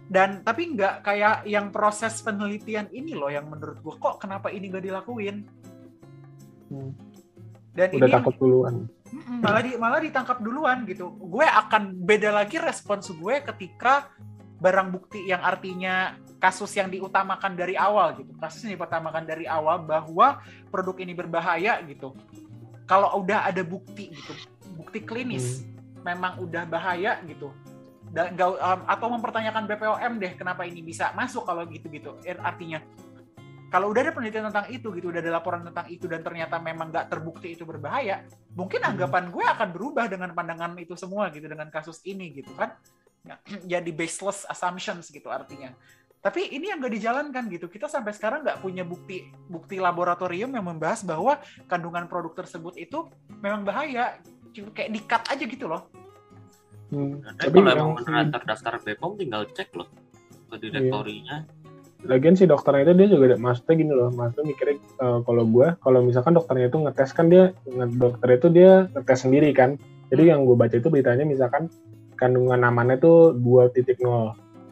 Dan 0.05 0.45
tapi 0.45 0.77
nggak 0.77 1.01
kayak 1.01 1.49
yang 1.49 1.73
proses 1.73 2.21
penelitian 2.21 2.93
ini 2.93 3.17
loh 3.17 3.33
yang 3.33 3.49
menurut 3.49 3.81
gue 3.81 3.95
kok 3.97 4.21
kenapa 4.21 4.53
ini 4.53 4.69
nggak 4.69 4.85
dilakuin? 4.85 5.49
Hmm. 6.75 6.91
dan 7.75 7.89
udah 7.93 8.09
ini 8.09 8.15
takut 8.15 8.35
duluan 8.41 8.75
malah 9.41 9.63
di 9.63 9.73
malah 9.79 10.01
ditangkap 10.03 10.39
duluan 10.43 10.83
gitu. 10.89 11.15
Gue 11.17 11.47
akan 11.47 11.95
beda 12.05 12.35
lagi 12.35 12.59
respons 12.59 13.11
gue 13.13 13.35
ketika 13.55 14.11
barang 14.59 14.89
bukti 14.91 15.29
yang 15.29 15.45
artinya 15.45 16.17
kasus 16.41 16.73
yang 16.77 16.89
diutamakan 16.89 17.55
dari 17.57 17.79
awal 17.79 18.17
gitu. 18.19 18.33
Kasus 18.41 18.65
yang 18.67 18.81
diutamakan 18.81 19.25
dari 19.25 19.45
awal 19.49 19.83
bahwa 19.83 20.41
produk 20.73 20.97
ini 21.01 21.13
berbahaya 21.13 21.79
gitu. 21.85 22.13
Kalau 22.85 23.17
udah 23.21 23.49
ada 23.49 23.65
bukti 23.65 24.13
gitu 24.13 24.35
bukti 24.75 25.01
klinis 25.07 25.63
hmm. 25.63 26.03
memang 26.03 26.43
udah 26.43 26.67
bahaya 26.67 27.23
gitu. 27.25 27.55
Dan 28.15 28.39
um, 28.39 28.81
atau 28.87 29.11
mempertanyakan 29.11 29.67
BPOM 29.67 30.13
deh 30.23 30.33
kenapa 30.39 30.63
ini 30.63 30.87
bisa 30.87 31.11
masuk 31.19 31.43
kalau 31.43 31.67
gitu-gitu. 31.67 32.15
Er, 32.23 32.39
artinya 32.39 32.79
kalau 33.73 33.91
udah 33.91 34.01
ada 34.07 34.13
penelitian 34.15 34.49
tentang 34.51 34.67
itu 34.71 34.89
gitu 34.95 35.11
udah 35.11 35.21
ada 35.21 35.33
laporan 35.41 35.63
tentang 35.67 35.87
itu 35.91 36.05
dan 36.07 36.21
ternyata 36.21 36.61
memang 36.63 36.91
nggak 36.91 37.07
terbukti 37.11 37.55
itu 37.55 37.67
berbahaya 37.67 38.25
mungkin 38.55 38.81
hmm. 38.83 38.91
anggapan 38.95 39.25
gue 39.31 39.45
akan 39.45 39.69
berubah 39.75 40.05
dengan 40.09 40.31
pandangan 40.33 40.79
itu 40.79 40.95
semua 40.95 41.29
gitu 41.33 41.47
dengan 41.47 41.69
kasus 41.73 42.01
ini 42.07 42.31
gitu 42.35 42.53
kan 42.55 42.77
jadi 43.73 43.91
baseless 43.91 44.45
assumptions 44.47 45.09
gitu 45.09 45.33
artinya 45.33 45.73
tapi 46.25 46.57
ini 46.57 46.73
yang 46.73 46.81
nggak 46.81 46.95
dijalankan 46.97 47.53
gitu. 47.53 47.69
Kita 47.69 47.85
sampai 47.85 48.17
sekarang 48.17 48.49
nggak 48.49 48.65
punya 48.65 48.81
bukti 48.81 49.29
bukti 49.45 49.77
laboratorium 49.77 50.57
yang 50.57 50.65
membahas 50.65 51.05
bahwa 51.05 51.37
kandungan 51.69 52.09
produk 52.09 52.33
tersebut 52.33 52.81
itu 52.81 53.05
memang 53.45 53.61
bahaya. 53.61 54.17
Cuma 54.57 54.73
kayak 54.73 54.89
dikat 54.89 55.23
aja 55.29 55.45
gitu 55.45 55.69
loh. 55.69 55.85
Hmm. 56.89 57.21
Tapi 57.37 57.53
kalau 57.61 57.77
emang 57.77 57.93
beneran 58.01 58.33
terdaftar 58.33 58.81
BPOM 58.81 59.21
tinggal 59.21 59.45
cek 59.53 59.77
loh 59.77 59.93
ke 60.49 60.57
direktorinya. 60.65 61.45
Iya. 61.45 61.64
Lagian 62.05 62.37
si 62.37 62.45
dokternya 62.45 62.91
itu 62.91 62.93
dia 63.01 63.09
juga 63.09 63.37
maksudnya 63.41 63.75
gini 63.81 63.93
loh, 63.97 64.13
maksudnya 64.13 64.45
mikirnya 64.53 64.77
uh, 65.01 65.25
kalau 65.25 65.45
gue, 65.49 65.73
kalau 65.81 66.05
misalkan 66.05 66.37
dokternya 66.37 66.69
itu 66.69 66.79
ngetes 66.85 67.11
kan 67.17 67.33
dia, 67.33 67.57
dokter 67.97 68.29
itu 68.37 68.49
dia 68.53 68.93
ngetes 68.93 69.25
sendiri 69.25 69.51
kan. 69.57 69.81
Jadi 70.13 70.23
hmm. 70.29 70.31
yang 70.31 70.41
gue 70.45 70.57
baca 70.57 70.77
itu 70.77 70.89
beritanya 70.93 71.25
misalkan 71.25 71.73
kandungan 72.21 72.61
amannya 72.61 73.01
itu 73.01 73.33
2.0. 73.41 74.05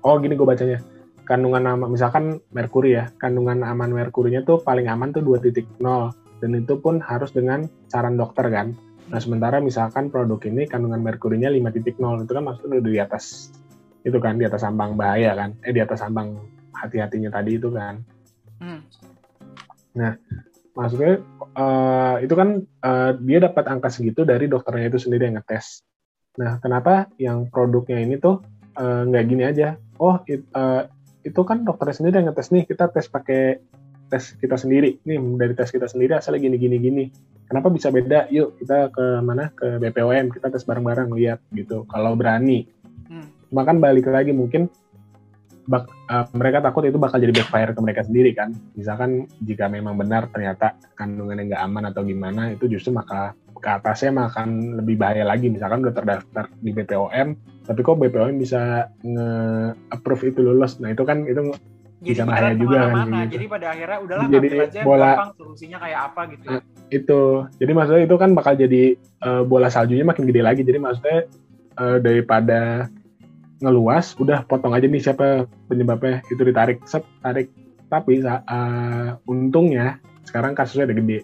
Oh 0.03 0.15
gini 0.21 0.35
gue 0.37 0.45
bacanya 0.45 0.85
kandungan 1.23 1.65
aman 1.65 1.89
misalkan 1.95 2.43
merkuri 2.51 2.99
ya 2.99 3.11
kandungan 3.19 3.63
aman 3.63 3.91
merkurinya 3.95 4.43
tuh 4.43 4.59
paling 4.61 4.91
aman 4.91 5.15
tuh 5.15 5.23
2.0 5.23 5.79
dan 6.43 6.51
itu 6.59 6.75
pun 6.83 6.99
harus 6.99 7.31
dengan 7.31 7.71
saran 7.89 8.19
dokter 8.19 8.51
kan 8.51 8.75
nah 9.11 9.17
sementara 9.23 9.63
misalkan 9.63 10.11
produk 10.11 10.39
ini 10.51 10.67
kandungan 10.67 11.03
merkurinya 11.03 11.51
5.0 11.51 12.27
itu 12.27 12.33
kan 12.33 12.43
maksudnya 12.43 12.79
udah 12.83 12.93
di 12.93 13.01
atas 13.01 13.55
itu 14.03 14.19
kan 14.19 14.35
di 14.35 14.45
atas 14.47 14.67
ambang 14.67 14.99
bahaya 14.99 15.35
kan 15.39 15.55
eh 15.63 15.71
di 15.71 15.79
atas 15.79 16.03
ambang 16.03 16.43
hati-hatinya 16.75 17.31
tadi 17.33 17.61
itu 17.61 17.69
kan. 17.73 18.03
Hmm. 18.63 18.81
nah 19.93 20.15
maksudnya 20.73 21.21
uh, 21.59 22.17
itu 22.23 22.33
kan 22.33 22.65
uh, 22.81 23.13
dia 23.21 23.39
dapat 23.43 23.65
angka 23.69 23.93
segitu 23.93 24.25
dari 24.25 24.49
dokternya 24.49 24.89
itu 24.89 24.99
sendiri 25.03 25.29
yang 25.29 25.37
ngetes. 25.41 25.85
Nah 26.41 26.57
kenapa 26.65 27.13
yang 27.21 27.53
produknya 27.53 28.01
ini 28.01 28.17
tuh 28.17 28.41
eh, 28.73 29.03
nggak 29.05 29.25
uh, 29.25 29.29
gini 29.29 29.43
aja? 29.45 29.77
Oh 30.01 30.17
it, 30.25 30.49
uh, 30.57 30.89
itu 31.21 31.41
kan 31.45 31.61
dokternya 31.69 31.97
sendiri 32.01 32.15
yang 32.25 32.33
ngetes 32.33 32.49
nih 32.57 32.65
kita 32.65 32.89
tes 32.89 33.05
pakai 33.05 33.61
tes 34.09 34.33
kita 34.41 34.57
sendiri. 34.57 34.97
Nih 35.05 35.21
dari 35.37 35.53
tes 35.53 35.69
kita 35.69 35.93
sendiri 35.93 36.17
asal 36.17 36.41
gini 36.41 36.57
gini 36.57 36.81
gini. 36.81 37.05
Kenapa 37.45 37.69
bisa 37.69 37.93
beda? 37.93 38.33
Yuk 38.33 38.57
kita 38.65 38.89
ke 38.89 39.21
mana? 39.21 39.53
Ke 39.53 39.77
BPOM 39.77 40.33
kita 40.33 40.49
tes 40.49 40.65
bareng-bareng 40.65 41.13
lihat 41.13 41.45
gitu. 41.53 41.85
Kalau 41.85 42.17
berani. 42.17 42.65
Hmm. 43.13 43.29
cuma 43.53 43.69
kan 43.69 43.77
balik 43.77 44.09
lagi 44.09 44.33
mungkin 44.33 44.73
bak, 45.69 45.89
uh, 46.11 46.27
mereka 46.35 46.63
takut 46.63 46.87
itu 46.87 46.99
bakal 46.99 47.19
jadi 47.23 47.33
backfire 47.33 47.73
ke 47.75 47.81
mereka 47.81 48.03
sendiri 48.07 48.31
kan. 48.35 48.55
Misalkan 48.75 49.31
jika 49.43 49.67
memang 49.67 49.99
benar 49.99 50.31
ternyata 50.31 50.77
kandungannya 50.99 51.53
nggak 51.53 51.63
aman 51.63 51.85
atau 51.91 52.03
gimana 52.03 52.55
itu 52.55 52.67
justru 52.67 52.95
maka 52.95 53.37
ke 53.63 53.69
atasnya 53.71 54.11
akan 54.15 54.79
lebih 54.83 54.99
bahaya 54.99 55.23
lagi. 55.23 55.47
Misalkan 55.49 55.87
udah 55.87 55.95
terdaftar 55.95 56.51
di 56.59 56.71
BPOM 56.75 57.53
tapi 57.63 57.81
kok 57.87 57.95
BPOM 57.95 58.43
bisa 58.43 58.91
nge-approve 59.07 60.35
itu 60.35 60.43
lulus 60.43 60.83
nah 60.83 60.91
itu 60.91 61.07
kan 61.07 61.23
itu 61.31 61.55
jadi 62.03 62.19
bisa 62.19 62.27
bahaya 62.27 62.59
juga 62.59 62.91
kan 62.91 63.07
gitu. 63.07 63.31
jadi 63.39 63.45
pada 63.47 63.67
akhirnya 63.71 63.99
udahlah 64.03 64.27
jadi 64.27 64.49
aja 64.67 64.81
bola 64.83 65.11
gampang 65.15 65.33
solusinya 65.39 65.79
kayak 65.79 66.01
apa 66.11 66.21
gitu 66.35 66.47
nah, 66.51 66.63
itu. 66.93 67.49
Jadi 67.57 67.73
maksudnya 67.73 68.03
itu 68.05 68.17
kan 68.21 68.31
bakal 68.37 68.53
jadi 68.55 68.83
uh, 69.25 69.43
bola 69.49 69.73
saljunya 69.73 70.05
makin 70.05 70.29
gede 70.29 70.43
lagi. 70.45 70.63
Jadi 70.63 70.79
maksudnya 70.79 71.25
uh, 71.81 71.99
daripada 71.99 72.93
ngeluas 73.63 74.19
udah 74.19 74.45
potong 74.45 74.75
aja 74.75 74.91
nih 74.91 75.03
siapa 75.03 75.47
penyebabnya. 75.71 76.21
Itu 76.29 76.43
ditarik 76.43 76.83
set 76.85 77.07
tarik. 77.23 77.49
Tapi 77.87 78.25
uh, 78.25 79.17
untungnya 79.29 80.03
sekarang 80.27 80.59
kasusnya 80.59 80.91
udah 80.91 80.97
gede. 80.99 81.19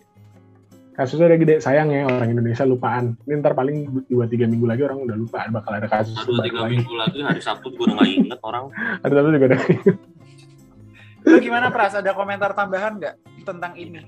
Kasusnya 0.95 1.31
udah 1.31 1.39
gede 1.39 1.55
sayang 1.63 1.91
ya 1.91 2.07
orang 2.07 2.31
Indonesia 2.35 2.63
lupaan. 2.63 3.19
Ini 3.27 3.43
ntar 3.43 3.55
paling 3.59 4.07
dua 4.07 4.27
tiga 4.31 4.47
minggu 4.47 4.67
lagi 4.67 4.83
orang 4.87 5.03
udah 5.03 5.17
lupa 5.19 5.47
bakal 5.51 5.75
ada 5.75 5.87
kasus 5.91 6.19
dua 6.27 6.43
tiga 6.43 6.67
minggu 6.67 6.95
lagi 6.95 7.19
hari 7.23 7.43
Sabtu 7.43 7.75
gue 7.75 7.87
udah 7.87 7.97
gak 7.99 8.11
inget 8.11 8.41
orang. 8.43 8.71
Hari 9.03 9.13
Sabtu 9.15 9.31
juga 9.35 9.47
udah 9.51 9.61
Lu 11.29 11.37
gimana 11.45 11.67
Pras? 11.69 11.95
Ada 11.99 12.17
komentar 12.17 12.55
tambahan 12.55 12.99
nggak 12.99 13.15
tentang 13.45 13.73
ini? 13.77 14.01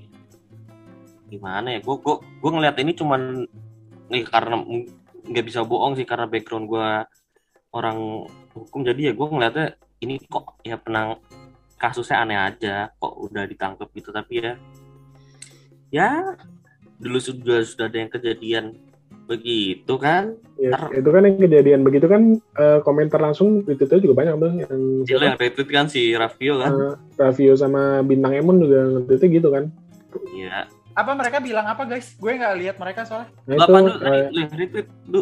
Gimana 1.31 1.77
ya? 1.77 1.79
Gue 1.79 1.95
gue 2.01 2.15
gue 2.19 2.51
ngeliat 2.51 2.75
ini 2.81 2.91
cuman 2.97 3.45
nih 4.11 4.23
karena 4.27 4.59
nggak 5.31 5.45
bisa 5.47 5.63
bohong 5.63 5.95
sih 5.95 6.03
karena 6.03 6.27
background 6.27 6.67
gue 6.67 6.89
orang 7.71 8.27
hukum. 8.55 8.83
Jadi 8.83 9.09
ya 9.09 9.13
gue 9.15 9.27
ngeliatnya 9.27 9.67
ini 10.03 10.19
kok 10.27 10.59
ya 10.61 10.75
penang 10.79 11.19
kasusnya 11.79 12.21
aneh 12.21 12.37
aja 12.37 12.91
kok 12.95 13.13
udah 13.17 13.43
ditangkap 13.47 13.87
gitu. 13.95 14.11
Tapi 14.11 14.33
ya 14.43 14.53
ya 15.91 16.09
dulu 17.01 17.17
sudah 17.17 17.65
sudah 17.65 17.89
ada 17.89 17.97
yang 17.97 18.11
kejadian 18.11 18.65
begitu 19.25 19.95
kan? 19.95 20.35
Ya, 20.59 20.75
itu 20.91 21.09
kan 21.09 21.23
yang 21.23 21.39
kejadian 21.39 21.81
begitu 21.81 22.05
kan 22.05 22.37
uh, 22.59 22.83
komentar 22.83 23.17
langsung 23.17 23.63
itu 23.65 23.87
tuh 23.87 23.97
juga 23.97 24.21
banyak 24.21 24.35
bang 24.37 24.55
yang 24.67 24.79
Gila, 25.07 25.23
yang 25.33 25.39
retweet 25.39 25.69
kan 25.71 25.87
si 25.87 26.13
Raffio 26.13 26.59
kan? 26.61 26.71
uh, 26.75 26.95
Raffio 27.17 27.55
sama 27.55 28.03
bintang 28.03 28.35
Emon 28.35 28.59
juga 28.61 29.01
itu 29.07 29.25
gitu 29.31 29.49
kan. 29.49 29.71
Iya. 30.35 30.67
Apa 30.91 31.15
mereka 31.15 31.39
bilang 31.39 31.65
apa 31.65 31.87
guys? 31.87 32.19
Gue 32.19 32.35
nggak 32.35 32.55
lihat 32.59 32.75
mereka 32.75 33.07
soalnya. 33.07 33.31
Nah, 33.47 33.55
itu, 33.55 33.63
apa 33.63 33.77
lu? 33.79 33.91
Uh, 34.03 34.49
retweet 34.51 34.87
lu? 35.07 35.21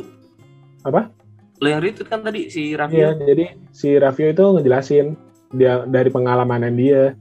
Apa 0.81 1.13
lo 1.59 1.67
yang 1.67 1.83
retweet 1.83 2.07
kan 2.07 2.23
tadi 2.23 2.47
si 2.47 2.71
Raffio 2.71 2.97
iya 2.97 3.11
jadi 3.19 3.45
si 3.75 3.99
Raffio 3.99 4.31
itu 4.31 4.43
ngejelasin 4.55 5.29
dia 5.53 5.85
dari 5.85 6.09
pengalaman 6.13 6.77
dia. 6.77 7.17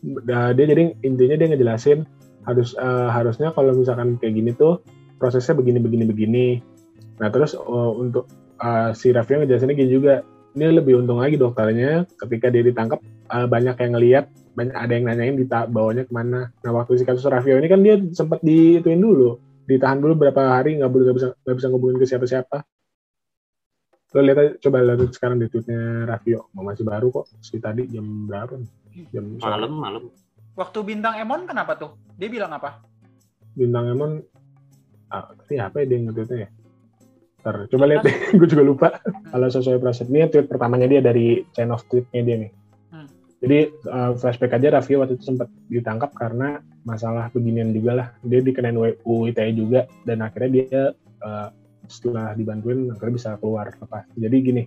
Dia 0.00 0.52
jadi 0.52 0.96
intinya 1.04 1.36
dia 1.36 1.48
ngejelasin 1.52 2.04
harus 2.48 2.72
uh, 2.80 3.12
harusnya 3.12 3.52
kalau 3.52 3.76
misalkan 3.76 4.16
kayak 4.16 4.32
gini 4.32 4.50
tuh 4.56 4.80
prosesnya 5.20 5.56
begini 5.56 5.78
begini 5.80 6.04
begini. 6.08 6.46
Nah 7.20 7.28
terus 7.28 7.52
uh, 7.52 7.92
untuk 7.92 8.28
uh, 8.60 8.96
si 8.96 9.12
Raffio 9.12 9.40
ngejelasinnya 9.44 9.76
gini 9.76 9.90
juga 9.92 10.24
ini 10.56 10.72
lebih 10.72 11.04
untung 11.04 11.20
lagi 11.20 11.36
dokternya 11.36 12.08
ketika 12.16 12.48
dia 12.48 12.64
ditangkap 12.64 12.98
uh, 13.28 13.46
banyak 13.46 13.76
yang 13.76 13.92
ngelihat 13.96 14.24
banyak 14.56 14.76
ada 14.76 14.92
yang 14.92 15.04
nanyain 15.06 15.36
di 15.36 15.46
bawanya 15.46 16.08
ke 16.08 16.12
mana. 16.12 16.48
Nah 16.64 16.70
waktu 16.72 16.96
si 16.96 17.04
kasus 17.04 17.28
Raffio 17.28 17.60
ini 17.60 17.68
kan 17.68 17.84
dia 17.84 18.00
sempat 18.16 18.40
diituin 18.40 19.00
dulu 19.00 19.36
ditahan 19.68 20.02
dulu 20.02 20.18
berapa 20.18 20.58
hari 20.58 20.80
nggak 20.80 20.90
boleh 20.90 21.04
nggak 21.06 21.16
bisa 21.20 21.28
nggak 21.46 21.56
bisa 21.62 21.66
ngubungin 21.70 21.98
ke 22.02 22.06
siapa-siapa 22.08 22.66
lo 24.10 24.20
lihat 24.26 24.38
aja 24.38 24.52
coba 24.58 24.82
lihat 24.82 25.12
sekarang 25.14 25.38
di 25.38 25.46
tweetnya 25.46 26.06
Raffio 26.10 26.50
mau 26.54 26.66
masih 26.66 26.82
baru 26.82 27.14
kok 27.14 27.30
si 27.38 27.62
tadi 27.62 27.86
jam 27.86 28.26
berapa 28.26 28.58
jam 29.14 29.24
malam 29.38 29.72
malam 29.78 30.02
waktu 30.58 30.78
bintang 30.82 31.14
Emon 31.14 31.46
kenapa 31.46 31.78
tuh 31.78 31.94
dia 32.18 32.26
bilang 32.26 32.50
apa 32.50 32.82
bintang 33.54 33.86
Emon 33.86 34.18
ah, 35.14 35.30
tadi 35.46 35.62
apa 35.62 35.82
ya 35.82 35.86
dia 35.86 35.98
ngetweetnya 36.02 36.38
ya 36.46 36.50
Ntar, 37.40 37.72
coba 37.72 37.84
lihat 37.88 38.04
deh, 38.04 38.16
gue 38.38 38.48
juga 38.52 38.64
lupa. 38.64 38.88
Hmm. 39.00 39.32
Kalau 39.32 39.48
sesuai 39.48 39.80
proses 39.80 40.06
ini 40.12 40.28
tweet 40.28 40.44
pertamanya 40.44 40.84
dia 40.84 41.00
dari 41.00 41.40
chain 41.56 41.72
of 41.72 41.80
tweetnya 41.88 42.20
dia 42.20 42.36
nih. 42.36 42.52
Hmm. 42.92 43.08
Jadi 43.40 43.58
uh, 43.88 44.12
flashback 44.12 44.60
aja 44.60 44.76
Raffio 44.76 45.00
waktu 45.00 45.16
itu 45.16 45.24
sempat 45.24 45.48
ditangkap 45.72 46.12
karena 46.12 46.60
masalah 46.84 47.32
beginian 47.32 47.72
juga 47.72 47.92
lah. 47.96 48.08
Dia 48.20 48.44
dikenain 48.44 48.76
UITE 48.76 49.56
juga 49.56 49.88
dan 50.04 50.20
akhirnya 50.20 50.50
dia 50.52 50.82
uh, 51.24 51.48
setelah 51.90 52.32
dibantuin 52.38 52.86
akhirnya 52.94 53.14
bisa 53.18 53.30
keluar 53.42 53.74
lepas. 53.74 54.06
Jadi 54.14 54.36
gini, 54.38 54.62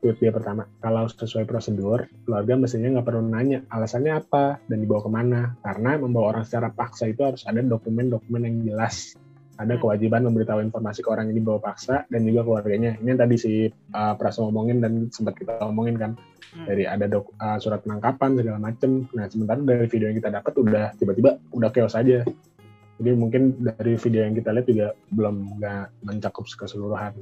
tweet 0.00 0.16
dia 0.18 0.32
pertama, 0.32 0.64
kalau 0.80 1.06
sesuai 1.06 1.44
prosedur, 1.44 2.08
keluarga 2.24 2.56
mestinya 2.56 2.98
nggak 2.98 3.06
perlu 3.06 3.22
nanya 3.28 3.62
alasannya 3.68 4.12
apa 4.16 4.58
dan 4.66 4.80
dibawa 4.80 5.00
ke 5.04 5.10
mana. 5.12 5.40
Karena 5.60 6.00
membawa 6.00 6.34
orang 6.34 6.44
secara 6.48 6.72
paksa 6.72 7.12
itu 7.12 7.22
harus 7.22 7.44
ada 7.44 7.60
dokumen-dokumen 7.60 8.42
yang 8.42 8.56
jelas. 8.74 9.14
Ada 9.60 9.76
hmm. 9.76 9.82
kewajiban 9.84 10.24
memberitahu 10.26 10.64
informasi 10.64 11.04
ke 11.04 11.08
orang 11.12 11.28
yang 11.30 11.38
dibawa 11.44 11.60
paksa 11.60 12.08
dan 12.08 12.24
juga 12.24 12.42
keluarganya. 12.42 12.96
Ini 12.98 13.14
yang 13.14 13.20
tadi 13.20 13.36
si 13.36 13.52
uh, 13.68 14.14
Pras 14.16 14.40
ngomongin 14.40 14.80
dan 14.80 15.12
sempat 15.12 15.36
kita 15.36 15.60
ngomongin 15.62 16.00
kan. 16.00 16.12
Hmm. 16.56 16.66
Dari 16.66 16.88
ada 16.88 17.06
dok, 17.06 17.36
uh, 17.36 17.60
surat 17.60 17.84
penangkapan 17.84 18.40
segala 18.40 18.58
macem. 18.58 19.06
Nah 19.12 19.28
sementara 19.28 19.60
dari 19.60 19.86
video 19.86 20.08
yang 20.08 20.18
kita 20.18 20.32
dapat 20.32 20.52
udah 20.56 20.96
tiba-tiba 20.96 21.36
udah 21.52 21.68
chaos 21.70 21.94
aja 21.94 22.24
jadi 23.00 23.16
mungkin 23.16 23.56
dari 23.60 23.96
video 23.96 24.20
yang 24.26 24.34
kita 24.36 24.52
lihat 24.52 24.66
juga 24.68 24.86
belum 25.14 25.58
nggak 25.60 25.86
mencakup 26.04 26.44
keseluruhan. 26.44 27.16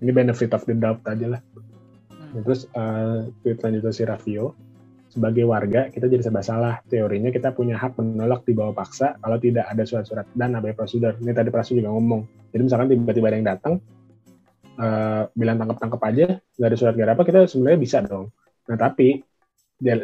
Ini 0.00 0.10
benefit 0.12 0.52
of 0.52 0.64
the 0.68 0.76
doubt 0.76 1.00
aja 1.08 1.36
lah. 1.36 1.40
Hmm. 2.12 2.44
Terus 2.44 2.68
uh, 2.76 3.28
tweet 3.40 3.60
selanjutnya 3.60 3.92
si 3.92 4.02
Raffio, 4.04 4.56
sebagai 5.10 5.44
warga 5.48 5.90
kita 5.90 6.06
jadi 6.06 6.22
serba 6.22 6.44
salah. 6.44 6.78
Teorinya 6.86 7.32
kita 7.32 7.50
punya 7.50 7.80
hak 7.80 7.98
menolak 7.98 8.46
di 8.46 8.54
bawah 8.54 8.76
paksa 8.76 9.16
kalau 9.18 9.36
tidak 9.40 9.66
ada 9.66 9.82
surat-surat 9.82 10.26
dan 10.36 10.54
abai 10.56 10.76
prosedur. 10.76 11.16
Ini 11.18 11.32
tadi 11.32 11.50
Prasu 11.50 11.76
juga 11.76 11.90
ngomong. 11.90 12.52
Jadi 12.54 12.62
misalkan 12.62 12.86
tiba-tiba 12.92 13.26
ada 13.28 13.36
yang 13.36 13.48
datang, 13.48 13.74
uh, 14.78 15.22
bilang 15.34 15.56
tangkap-tangkap 15.58 16.00
aja, 16.06 16.26
nggak 16.38 16.68
ada 16.70 16.76
surat 16.78 16.94
nggak 16.94 17.14
apa, 17.18 17.22
kita 17.26 17.38
sebenarnya 17.50 17.78
bisa 17.80 17.98
dong. 18.04 18.30
Nah 18.70 18.76
tapi 18.78 19.20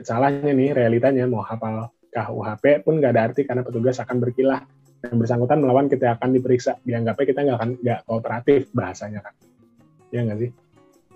salahnya 0.03 0.57
nih 0.57 0.73
realitanya 0.73 1.29
mau 1.29 1.45
hafal 1.45 1.93
KUHP 2.11 2.81
pun 2.81 2.97
nggak 2.97 3.13
ada 3.13 3.23
arti 3.29 3.45
karena 3.45 3.61
petugas 3.61 4.01
akan 4.01 4.17
berkilah 4.25 4.65
yang 5.07 5.19
bersangkutan 5.23 5.59
melawan 5.63 5.87
kita 5.87 6.19
akan 6.19 6.35
diperiksa. 6.35 6.79
Dianggapnya 6.83 7.25
kita 7.27 7.41
nggak 7.47 7.57
akan 7.59 7.71
nggak 7.81 8.01
kooperatif 8.07 8.71
bahasanya 8.75 9.23
kan 9.23 9.35
ya 10.11 10.21
nggak 10.27 10.39
sih? 10.41 10.51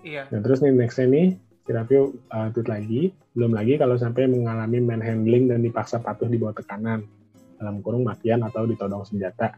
Iya. 0.01 0.23
Nah 0.33 0.39
terus 0.41 0.59
nih 0.65 0.73
nextnya 0.73 1.07
nih 1.09 1.27
si 1.37 1.69
Raffio 1.71 2.13
uh, 2.33 2.49
tweet 2.53 2.67
lagi. 2.67 3.01
Belum 3.31 3.55
lagi 3.55 3.79
kalau 3.79 3.95
sampai 3.95 4.27
mengalami 4.27 4.83
manhandling 4.83 5.47
dan 5.47 5.63
dipaksa 5.63 6.01
patuh 6.01 6.27
di 6.27 6.37
bawah 6.41 6.57
tekanan. 6.57 7.05
Dalam 7.61 7.79
kurung 7.85 8.01
matian 8.05 8.41
atau 8.41 8.65
ditodong 8.65 9.05
senjata. 9.05 9.53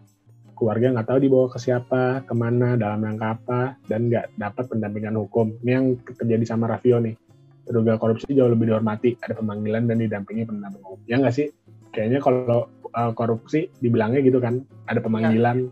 Keluarga 0.53 0.93
nggak 0.93 1.07
tahu 1.07 1.19
dibawa 1.23 1.47
ke 1.49 1.57
siapa 1.57 2.21
ke 2.27 2.33
mana 2.35 2.77
dalam 2.77 3.01
rangka 3.01 3.27
apa 3.33 3.61
dan 3.89 4.11
nggak 4.11 4.37
dapat 4.37 4.65
pendampingan 4.69 5.15
hukum. 5.17 5.55
Ini 5.63 5.71
yang 5.71 5.85
terjadi 6.05 6.45
sama 6.45 6.69
Raffio 6.69 6.99
nih. 6.99 7.15
Terduga 7.63 7.95
korupsi 7.95 8.35
jauh 8.35 8.51
lebih 8.51 8.69
dihormati. 8.69 9.15
Ada 9.23 9.39
pemanggilan 9.39 9.87
dan 9.87 10.03
didampingi 10.03 10.43
pendamping 10.45 10.83
hukum. 10.83 11.01
Ya 11.07 11.17
nggak 11.17 11.33
sih? 11.33 11.47
Kayaknya 11.95 12.19
kalau 12.19 12.67
uh, 12.93 13.11
korupsi 13.11 13.69
dibilangnya 13.81 14.21
gitu 14.23 14.39
kan 14.39 14.63
ada 14.87 15.01
pemanggilan. 15.01 15.69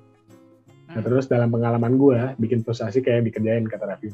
Ya. 0.91 0.99
nah 0.99 1.01
terus 1.07 1.31
dalam 1.31 1.47
pengalaman 1.47 1.95
gue 1.95 2.19
bikin 2.36 2.67
frustasi 2.67 2.99
kayak 2.99 3.31
dikerjain 3.31 3.63
kata 3.63 3.88
Raffi. 3.88 4.12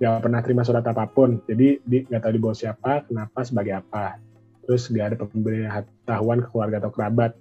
Gak 0.00 0.24
pernah 0.24 0.40
terima 0.44 0.64
surat 0.64 0.84
apa 0.84 1.08
pun 1.08 1.40
jadi 1.48 1.80
di, 1.80 2.04
gak 2.08 2.24
tahu 2.24 2.32
dibawa 2.36 2.54
siapa 2.56 3.08
kenapa 3.08 3.40
sebagai 3.40 3.80
apa. 3.80 4.20
Terus 4.68 4.92
gak 4.92 5.06
ada 5.12 5.16
pemberitahuan 5.16 6.44
ke 6.44 6.48
keluarga 6.52 6.76
atau 6.84 6.92
kerabat. 6.92 7.32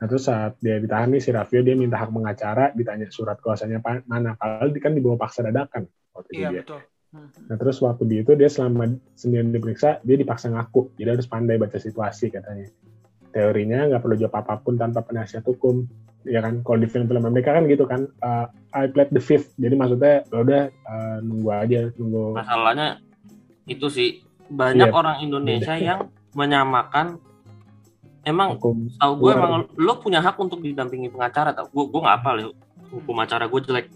Nah 0.00 0.06
terus 0.06 0.30
saat 0.30 0.56
dia 0.62 0.78
ditahan 0.78 1.10
nih 1.10 1.20
si 1.20 1.30
Raffio 1.34 1.60
dia 1.60 1.74
minta 1.76 1.98
hak 1.98 2.08
mengacara 2.14 2.70
ditanya 2.72 3.10
surat 3.10 3.36
kuasanya 3.42 3.82
mana. 4.06 4.38
Padahal 4.38 4.70
kan 4.78 4.94
dibawa 4.94 5.18
paksa 5.18 5.42
dadakan 5.44 5.90
waktu 6.14 6.30
iya, 6.38 6.48
dia. 6.54 6.62
betul. 6.62 6.80
Hmm. 7.10 7.26
Nah 7.50 7.56
terus 7.58 7.82
waktu 7.82 8.02
di 8.06 8.16
itu 8.22 8.32
dia 8.38 8.46
selama 8.46 8.94
sendirian 9.18 9.50
diperiksa 9.50 9.98
dia 10.06 10.14
dipaksa 10.14 10.54
ngaku. 10.54 10.94
Jadi 10.94 11.18
harus 11.18 11.26
pandai 11.26 11.58
baca 11.58 11.76
situasi 11.76 12.30
katanya 12.30 12.70
teorinya 13.30 13.86
nggak 13.90 14.02
perlu 14.02 14.16
jawab 14.18 14.42
apa 14.42 14.58
pun 14.60 14.74
tanpa 14.76 15.02
penasihat 15.02 15.42
hukum 15.46 15.86
ya 16.26 16.44
kan? 16.44 16.60
Kalau 16.60 16.78
di 16.78 16.88
film-film 16.90 17.24
Amerika 17.24 17.56
kan 17.56 17.64
gitu 17.70 17.84
kan 17.88 18.06
uh, 18.20 18.46
I 18.74 18.90
played 18.90 19.10
the 19.14 19.22
fifth. 19.22 19.54
Jadi 19.56 19.74
maksudnya 19.74 20.26
ya 20.28 20.38
udah 20.42 20.62
uh, 20.86 21.16
nunggu 21.24 21.50
aja 21.50 21.80
nunggu. 21.96 22.36
Masalahnya 22.36 22.88
itu 23.70 23.86
sih 23.88 24.08
banyak 24.50 24.90
yeah. 24.90 24.98
orang 24.98 25.16
Indonesia 25.22 25.74
yeah. 25.78 25.86
yang 25.94 26.00
menyamakan 26.34 27.22
emang 28.26 28.58
hukum. 28.58 28.90
tahu 29.00 29.12
gue 29.16 29.30
emang 29.32 29.52
lo 29.80 29.94
punya 29.98 30.20
hak 30.20 30.36
untuk 30.36 30.60
didampingi 30.60 31.08
pengacara 31.08 31.54
tau. 31.56 31.70
Gue 31.72 31.88
gue 31.88 32.00
nggak 32.02 32.18
apa 32.20 32.30
lo 32.36 32.52
hukum 32.90 33.16
acara 33.22 33.46
gue 33.46 33.60
jelek. 33.64 33.86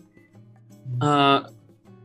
Uh, 1.02 1.44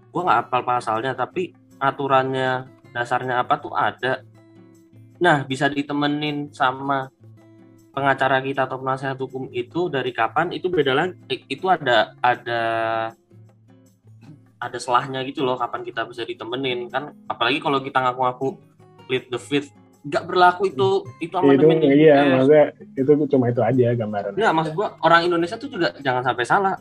gue 0.10 0.22
nggak 0.26 0.50
apal 0.50 0.62
pasalnya 0.66 1.14
tapi 1.14 1.54
aturannya 1.80 2.68
dasarnya 2.92 3.40
apa 3.40 3.56
tuh 3.62 3.74
ada. 3.78 4.26
Nah 5.22 5.46
bisa 5.46 5.70
ditemenin 5.70 6.50
sama 6.52 7.08
pengacara 8.00 8.40
kita 8.40 8.66
atau 8.66 8.80
penasihat 8.80 9.20
hukum 9.20 9.52
itu 9.52 9.92
dari 9.92 10.16
kapan 10.16 10.56
itu 10.56 10.72
beda 10.72 10.96
lagi. 10.96 11.44
Itu 11.52 11.68
ada 11.68 12.16
ada 12.24 12.62
ada 14.60 14.78
selahnya 14.80 15.24
gitu 15.28 15.44
loh 15.44 15.60
kapan 15.60 15.84
kita 15.84 16.08
bisa 16.08 16.24
ditemenin. 16.24 16.88
Kan 16.88 17.12
apalagi 17.28 17.60
kalau 17.60 17.84
kita 17.84 18.00
ngaku-ngaku 18.00 18.56
lead 19.12 19.28
the 19.28 19.40
fifth 19.40 19.76
nggak 20.00 20.24
berlaku 20.32 20.72
itu 20.72 21.04
itu 21.20 21.34
amandemen 21.36 21.76
itu, 21.84 22.08
iya 22.08 22.24
maksudnya 22.24 22.66
itu 22.96 23.12
cuma 23.36 23.52
itu 23.52 23.60
aja 23.60 23.92
gambaran. 24.00 24.32
Ya 24.40 24.56
maksud 24.56 24.72
gua 24.72 24.96
orang 25.04 25.28
Indonesia 25.28 25.60
tuh 25.60 25.68
juga 25.68 25.92
jangan 26.00 26.24
sampai 26.24 26.46
salah. 26.48 26.76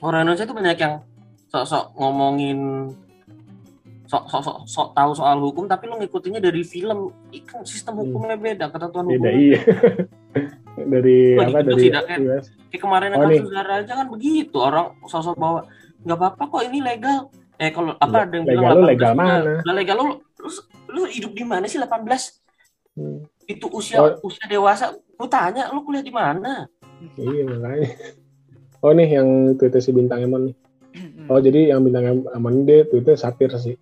Orang 0.00 0.24
Indonesia 0.24 0.48
tuh 0.48 0.56
banyak 0.56 0.78
yang 0.80 0.94
sok-sok 1.52 1.92
ngomongin 2.00 2.88
sok 4.08 4.24
sok 4.32 4.42
sok, 4.44 4.56
sok 4.64 4.88
tahu 4.96 5.10
soal 5.12 5.36
hukum 5.44 5.68
tapi 5.68 5.92
lu 5.92 6.00
ngikutinnya 6.00 6.40
dari 6.40 6.64
film. 6.64 7.12
Kan 7.44 7.68
sistem 7.68 8.00
hmm. 8.00 8.02
hukumnya 8.08 8.36
beda 8.40 8.64
ketentuan 8.72 9.04
beda, 9.04 9.12
hukumnya 9.12 9.32
iya 9.36 9.60
dari 10.76 11.36
oh, 11.36 11.44
apa 11.44 11.60
dari 11.60 11.86
kayak, 11.92 12.18
kayak 12.72 12.80
kemarin 12.80 13.12
oh, 13.14 13.28
kasus 13.28 13.44
saudara 13.48 13.72
aja 13.84 13.92
kan 13.92 14.06
begitu 14.08 14.56
orang 14.56 14.96
sosok 15.04 15.36
bawa. 15.36 15.60
Nggak 16.02 16.18
apa-apa 16.18 16.42
kok 16.48 16.62
ini 16.66 16.78
legal. 16.80 17.28
Eh 17.60 17.70
kalau 17.70 17.94
apa 18.00 18.26
ada 18.26 18.34
yang 18.34 18.46
legal 18.48 18.62
bilang 18.64 18.84
legal 18.88 19.12
mana? 19.14 19.52
Udah 19.62 19.74
legal 19.76 19.96
lu, 20.00 20.06
lu 20.40 20.48
lu 20.92 21.02
hidup 21.08 21.32
di 21.36 21.44
mana 21.44 21.68
sih 21.68 21.78
18 21.78 22.04
hmm. 22.98 23.18
itu 23.48 23.66
usia 23.70 23.98
oh. 24.02 24.18
usia 24.26 24.44
dewasa 24.48 24.92
lu 24.92 25.26
tanya 25.28 25.70
lu 25.70 25.84
kuliah 25.84 26.02
di 26.02 26.12
mana? 26.12 26.66
Iya 27.20 27.46
makanya. 27.46 27.90
Oh 28.82 28.90
nih 28.90 29.08
yang 29.14 29.28
tweetnya 29.60 29.78
si 29.78 29.94
bintang 29.94 30.26
emon 30.26 30.50
nih. 30.50 30.56
Oh 31.30 31.38
jadi 31.38 31.70
yang 31.70 31.86
bintang 31.86 32.26
emon 32.34 32.66
dia 32.66 32.82
tweetnya 32.88 33.14
satir 33.14 33.52
sih 33.60 33.78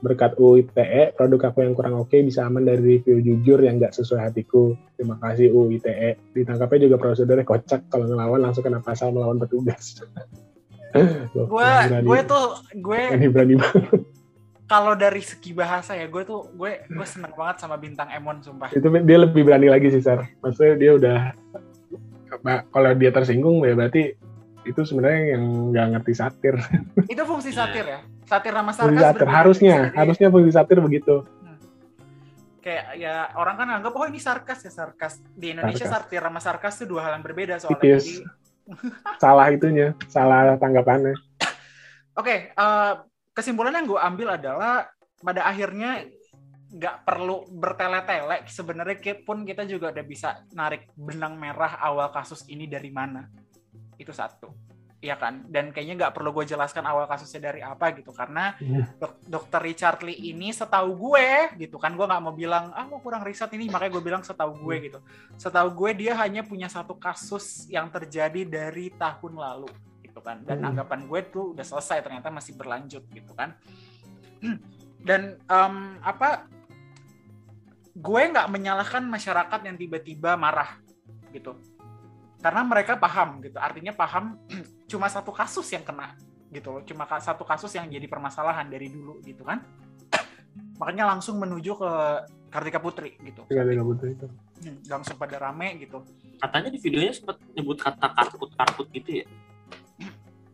Berkat 0.00 0.32
UITE, 0.40 1.12
produk 1.12 1.52
aku 1.52 1.60
yang 1.60 1.76
kurang 1.76 1.94
oke 2.00 2.16
bisa 2.24 2.48
aman 2.48 2.64
dari 2.64 2.96
review 2.96 3.20
jujur 3.20 3.60
yang 3.60 3.76
nggak 3.76 3.92
sesuai 3.92 4.32
hatiku. 4.32 4.72
Terima 4.96 5.20
kasih 5.20 5.52
UITE. 5.52 6.16
Ditangkapnya 6.32 6.88
juga 6.88 6.96
prosedurnya 6.96 7.44
kocak 7.44 7.88
kalau 7.92 8.08
ngelawan 8.08 8.40
langsung 8.40 8.64
kena 8.64 8.80
pasal 8.80 9.12
melawan 9.12 9.36
petugas. 9.36 10.00
gue 11.36 11.70
gue 12.02 12.20
tuh 12.26 12.46
gue 12.80 13.00
berani 13.30 13.54
banget. 13.60 14.02
Kalau 14.70 14.94
dari 14.94 15.18
segi 15.18 15.50
bahasa 15.50 15.98
ya, 15.98 16.06
gue 16.06 16.22
tuh 16.22 16.46
gue 16.54 16.86
gue 16.86 17.06
seneng 17.06 17.34
banget 17.34 17.58
sama 17.62 17.74
bintang 17.74 18.06
Emon 18.14 18.38
sumpah. 18.38 18.70
Itu 18.70 18.86
dia 18.86 19.18
lebih 19.18 19.42
berani 19.42 19.66
lagi 19.66 19.90
sih, 19.90 19.98
Sar. 19.98 20.30
Maksudnya 20.40 20.74
dia 20.78 20.90
udah 20.94 21.18
kalau 22.70 22.90
dia 22.94 23.10
tersinggung 23.10 23.66
ya 23.66 23.74
berarti 23.74 24.14
itu 24.62 24.80
sebenarnya 24.84 25.36
yang 25.36 25.44
nggak 25.72 25.86
ngerti 25.96 26.12
satir. 26.14 26.54
Itu 27.12 27.22
fungsi 27.24 27.50
satir 27.50 27.84
ya? 27.84 28.00
Satir 28.30 28.54
nama 28.54 28.70
sarkas. 28.70 29.02
Satir 29.02 29.26
harusnya, 29.26 29.76
harusnya 29.90 30.30
fungsi 30.30 30.54
satir 30.54 30.78
begitu. 30.78 31.26
Hmm. 31.42 31.58
Kayak 32.62 32.86
ya 32.94 33.14
orang 33.34 33.58
kan 33.58 33.68
anggap 33.74 33.90
oh 33.90 34.06
ini 34.06 34.22
sarkas 34.22 34.62
ya 34.62 34.70
sarkas. 34.70 35.18
Di 35.34 35.50
Indonesia 35.50 35.90
sarkas. 35.90 36.06
satir 36.06 36.22
sama 36.22 36.38
sarkas 36.38 36.78
itu 36.78 36.94
dua 36.94 37.10
hal 37.10 37.18
yang 37.18 37.26
berbeda 37.26 37.58
soalnya. 37.58 37.98
Jadi... 37.98 38.22
salah 39.22 39.50
itunya, 39.50 39.98
salah 40.06 40.54
tanggapannya. 40.62 41.18
Oke, 42.14 42.22
okay, 42.22 42.38
uh, 42.54 42.62
eh, 42.62 42.92
kesimpulan 43.34 43.74
yang 43.74 43.90
gue 43.90 43.98
ambil 43.98 44.38
adalah 44.38 44.86
pada 45.18 45.42
akhirnya 45.50 46.06
nggak 46.70 47.02
perlu 47.02 47.50
bertele-tele 47.50 48.46
sebenarnya 48.46 49.26
pun 49.26 49.42
kita 49.42 49.66
juga 49.66 49.90
udah 49.90 50.06
bisa 50.06 50.46
narik 50.54 50.86
benang 50.94 51.34
merah 51.34 51.82
awal 51.82 52.14
kasus 52.14 52.46
ini 52.46 52.70
dari 52.70 52.94
mana 52.94 53.26
itu 53.98 54.14
satu 54.14 54.54
ya 55.00 55.16
kan? 55.16 55.48
Dan 55.48 55.72
kayaknya 55.72 56.06
nggak 56.06 56.12
perlu 56.12 56.30
gue 56.36 56.44
jelaskan 56.44 56.84
awal 56.84 57.08
kasusnya 57.08 57.50
dari 57.50 57.64
apa 57.64 57.96
gitu. 57.96 58.12
Karena 58.12 58.52
yeah. 58.60 58.84
dok 59.00 59.16
dokter 59.24 59.60
Richard 59.64 60.04
Lee 60.04 60.30
ini 60.30 60.52
setahu 60.52 60.92
gue 60.92 61.56
gitu 61.56 61.80
kan 61.80 61.96
gue 61.96 62.04
nggak 62.04 62.22
mau 62.22 62.36
bilang 62.36 62.70
ah 62.76 62.84
mau 62.84 63.00
kurang 63.00 63.24
riset 63.24 63.48
ini. 63.56 63.72
Makanya 63.72 63.92
gue 63.96 64.04
bilang 64.04 64.22
setahu 64.22 64.60
gue 64.60 64.76
iya. 64.76 64.86
gitu. 64.92 64.98
Setahu 65.40 65.68
gue 65.72 65.90
dia 66.06 66.12
hanya 66.20 66.44
punya 66.44 66.68
satu 66.68 66.94
kasus 67.00 67.66
yang 67.72 67.88
terjadi 67.88 68.44
dari 68.44 68.92
tahun 68.92 69.40
lalu 69.40 69.72
gitu 70.04 70.20
kan. 70.20 70.44
Dan 70.44 70.60
hmm. 70.60 70.68
anggapan 70.68 71.00
gue 71.08 71.20
tuh 71.32 71.56
udah 71.56 71.64
selesai 71.64 72.04
ternyata 72.04 72.28
masih 72.28 72.54
berlanjut 72.60 73.02
gitu 73.08 73.32
kan. 73.32 73.56
Dan 75.00 75.40
um, 75.48 75.96
apa 76.04 76.44
gue 77.96 78.22
nggak 78.32 78.48
menyalahkan 78.52 79.00
masyarakat 79.00 79.60
yang 79.64 79.76
tiba-tiba 79.80 80.36
marah 80.36 80.76
gitu. 81.32 81.56
Karena 82.40 82.64
mereka 82.64 82.96
paham 82.96 83.40
gitu. 83.44 83.56
Artinya 83.60 83.92
paham 83.92 84.36
cuma 84.90 85.06
satu 85.06 85.30
kasus 85.30 85.70
yang 85.70 85.86
kena 85.86 86.18
gitu 86.50 86.74
loh. 86.74 86.82
Cuma 86.82 87.06
satu 87.22 87.46
kasus 87.46 87.70
yang 87.78 87.86
jadi 87.86 88.10
permasalahan 88.10 88.66
dari 88.66 88.90
dulu 88.90 89.22
gitu 89.22 89.46
kan. 89.46 89.62
Makanya 90.82 91.14
langsung 91.14 91.38
menuju 91.38 91.78
ke 91.78 91.90
Kartika 92.50 92.82
Putri 92.82 93.14
gitu. 93.22 93.46
Kartika 93.46 93.84
Putri 93.86 94.18
itu. 94.18 94.26
Hmm, 94.60 94.76
langsung 94.90 95.16
pada 95.16 95.38
rame 95.38 95.78
gitu. 95.78 96.02
Katanya 96.42 96.68
di 96.68 96.78
videonya 96.82 97.14
sempat 97.14 97.38
nyebut 97.54 97.78
kata 97.78 98.06
karput 98.10 98.50
karput 98.58 98.86
gitu 98.90 99.22
ya? 99.22 99.26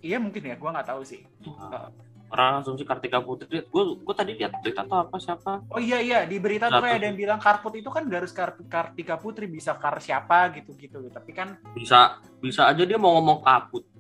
Iya 0.05 0.21
mungkin 0.21 0.45
ya. 0.45 0.55
Gue 0.61 0.71
nggak 0.71 0.89
tahu 0.93 1.03
sih. 1.03 1.25
Uh, 1.43 1.89
orang 2.29 2.61
asumsi 2.61 2.85
Kartika 2.85 3.19
Putri 3.25 3.65
gue 3.65 3.83
gue 3.97 4.15
tadi 4.15 4.37
lihat 4.37 4.61
berita 4.61 4.85
atau 4.85 5.09
apa 5.09 5.17
siapa? 5.17 5.65
Oh 5.73 5.81
iya 5.81 5.99
iya. 6.05 6.29
Di 6.29 6.37
berita 6.37 6.69
tuh 6.69 6.85
ada 6.85 7.01
yang 7.01 7.17
bilang 7.17 7.41
Karput 7.41 7.73
itu 7.81 7.89
kan 7.89 8.05
garis 8.05 8.37
Kartika 8.37 9.17
Putri 9.17 9.49
bisa 9.49 9.73
kar 9.81 9.97
siapa 9.99 10.53
gitu 10.53 10.77
gitu 10.77 11.09
tapi 11.09 11.33
kan 11.33 11.57
bisa 11.73 12.21
bisa 12.39 12.69
aja 12.69 12.85
dia 12.85 13.01
mau 13.01 13.17
ngomong 13.17 13.41
kaput 13.43 13.96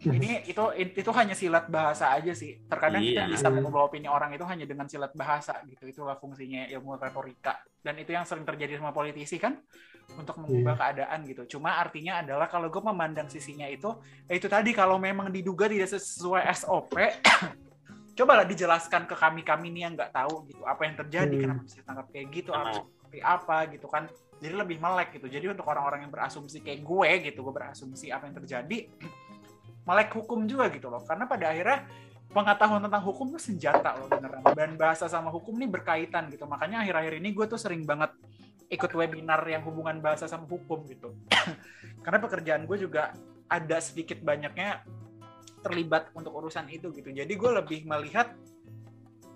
ini 0.00 0.48
itu 0.48 0.64
itu 0.80 1.10
hanya 1.12 1.36
silat 1.36 1.68
bahasa 1.68 2.08
aja 2.16 2.32
sih. 2.32 2.56
Terkadang 2.64 3.04
iya. 3.04 3.28
kita 3.28 3.36
bisa 3.36 3.46
mengubah 3.52 3.92
opini 3.92 4.08
orang 4.08 4.32
itu 4.32 4.48
hanya 4.48 4.64
dengan 4.64 4.88
silat 4.88 5.12
bahasa 5.12 5.60
gitu. 5.68 5.84
Itulah 5.84 6.16
fungsinya 6.16 6.64
ilmu 6.72 6.96
retorika. 6.96 7.60
Dan 7.84 8.00
itu 8.00 8.16
yang 8.16 8.24
sering 8.24 8.48
terjadi 8.48 8.80
sama 8.80 8.96
politisi 8.96 9.36
kan 9.36 9.60
untuk 10.16 10.40
mengubah 10.40 10.72
iya. 10.72 10.80
keadaan 10.80 11.18
gitu. 11.28 11.42
Cuma 11.58 11.76
artinya 11.76 12.24
adalah 12.24 12.48
kalau 12.48 12.72
gue 12.72 12.80
memandang 12.80 13.28
sisinya 13.28 13.68
itu 13.68 13.92
ya 14.24 14.40
itu 14.40 14.48
tadi 14.48 14.72
kalau 14.72 14.96
memang 14.96 15.28
diduga 15.28 15.68
tidak 15.68 15.92
sesuai 15.92 16.48
SOP 16.56 16.96
cobalah 18.18 18.44
dijelaskan 18.48 19.04
ke 19.04 19.16
kami 19.16 19.40
kami 19.44 19.68
nih 19.68 19.82
yang 19.84 19.92
nggak 20.00 20.16
tahu 20.16 20.48
gitu. 20.48 20.64
Apa 20.64 20.88
yang 20.88 20.96
terjadi? 20.96 21.34
Hmm. 21.36 21.42
kenapa 21.44 21.60
bisa 21.68 21.84
tangkap 21.84 22.06
kayak 22.08 22.26
gitu? 22.32 22.50
Apa 22.56 22.72
seperti 22.88 23.18
apa 23.20 23.56
gitu 23.68 23.84
kan? 23.84 24.08
Jadi 24.40 24.54
lebih 24.56 24.80
melek 24.80 25.20
gitu. 25.20 25.28
Jadi 25.28 25.44
untuk 25.52 25.68
orang-orang 25.68 26.08
yang 26.08 26.12
berasumsi 26.12 26.64
kayak 26.64 26.80
gue 26.80 27.10
gitu 27.28 27.44
gue 27.44 27.52
berasumsi 27.52 28.08
apa 28.08 28.32
yang 28.32 28.40
terjadi 28.40 28.88
melek 29.90 30.14
hukum 30.14 30.46
juga 30.46 30.70
gitu 30.70 30.86
loh. 30.86 31.02
Karena 31.02 31.26
pada 31.26 31.50
akhirnya 31.50 31.90
pengetahuan 32.30 32.78
tentang 32.86 33.02
hukum 33.02 33.34
itu 33.34 33.40
senjata 33.42 33.98
loh 33.98 34.06
beneran. 34.06 34.46
Dan 34.54 34.78
bahasa 34.78 35.10
sama 35.10 35.34
hukum 35.34 35.58
ini 35.58 35.66
berkaitan 35.66 36.30
gitu. 36.30 36.46
Makanya 36.46 36.86
akhir-akhir 36.86 37.18
ini 37.18 37.34
gue 37.34 37.46
tuh 37.50 37.58
sering 37.58 37.82
banget 37.82 38.14
ikut 38.70 38.90
webinar 38.94 39.42
yang 39.50 39.66
hubungan 39.66 39.98
bahasa 39.98 40.30
sama 40.30 40.46
hukum 40.46 40.86
gitu. 40.86 41.10
Karena 42.06 42.22
pekerjaan 42.22 42.70
gue 42.70 42.78
juga 42.78 43.10
ada 43.50 43.82
sedikit 43.82 44.22
banyaknya 44.22 44.86
terlibat 45.66 46.14
untuk 46.14 46.30
urusan 46.38 46.70
itu 46.70 46.94
gitu. 46.94 47.10
Jadi 47.10 47.32
gue 47.34 47.50
lebih 47.50 47.82
melihat 47.82 48.30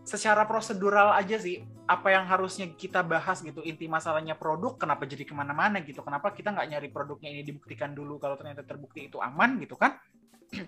secara 0.07 0.47
prosedural 0.47 1.17
aja 1.17 1.40
sih 1.40 1.64
apa 1.85 2.14
yang 2.14 2.25
harusnya 2.31 2.71
kita 2.71 3.03
bahas 3.03 3.43
gitu. 3.43 3.59
Inti 3.67 3.90
masalahnya 3.90 4.38
produk 4.38 4.79
kenapa 4.79 5.03
jadi 5.05 5.27
ke 5.27 5.35
mana-mana 5.35 5.83
gitu. 5.83 6.01
Kenapa 6.07 6.31
kita 6.31 6.55
nggak 6.55 6.69
nyari 6.71 6.88
produknya 6.95 7.35
ini 7.35 7.43
dibuktikan 7.43 7.90
dulu 7.90 8.23
kalau 8.23 8.38
ternyata 8.38 8.62
terbukti 8.62 9.11
itu 9.11 9.19
aman 9.19 9.59
gitu 9.59 9.75
kan 9.75 9.99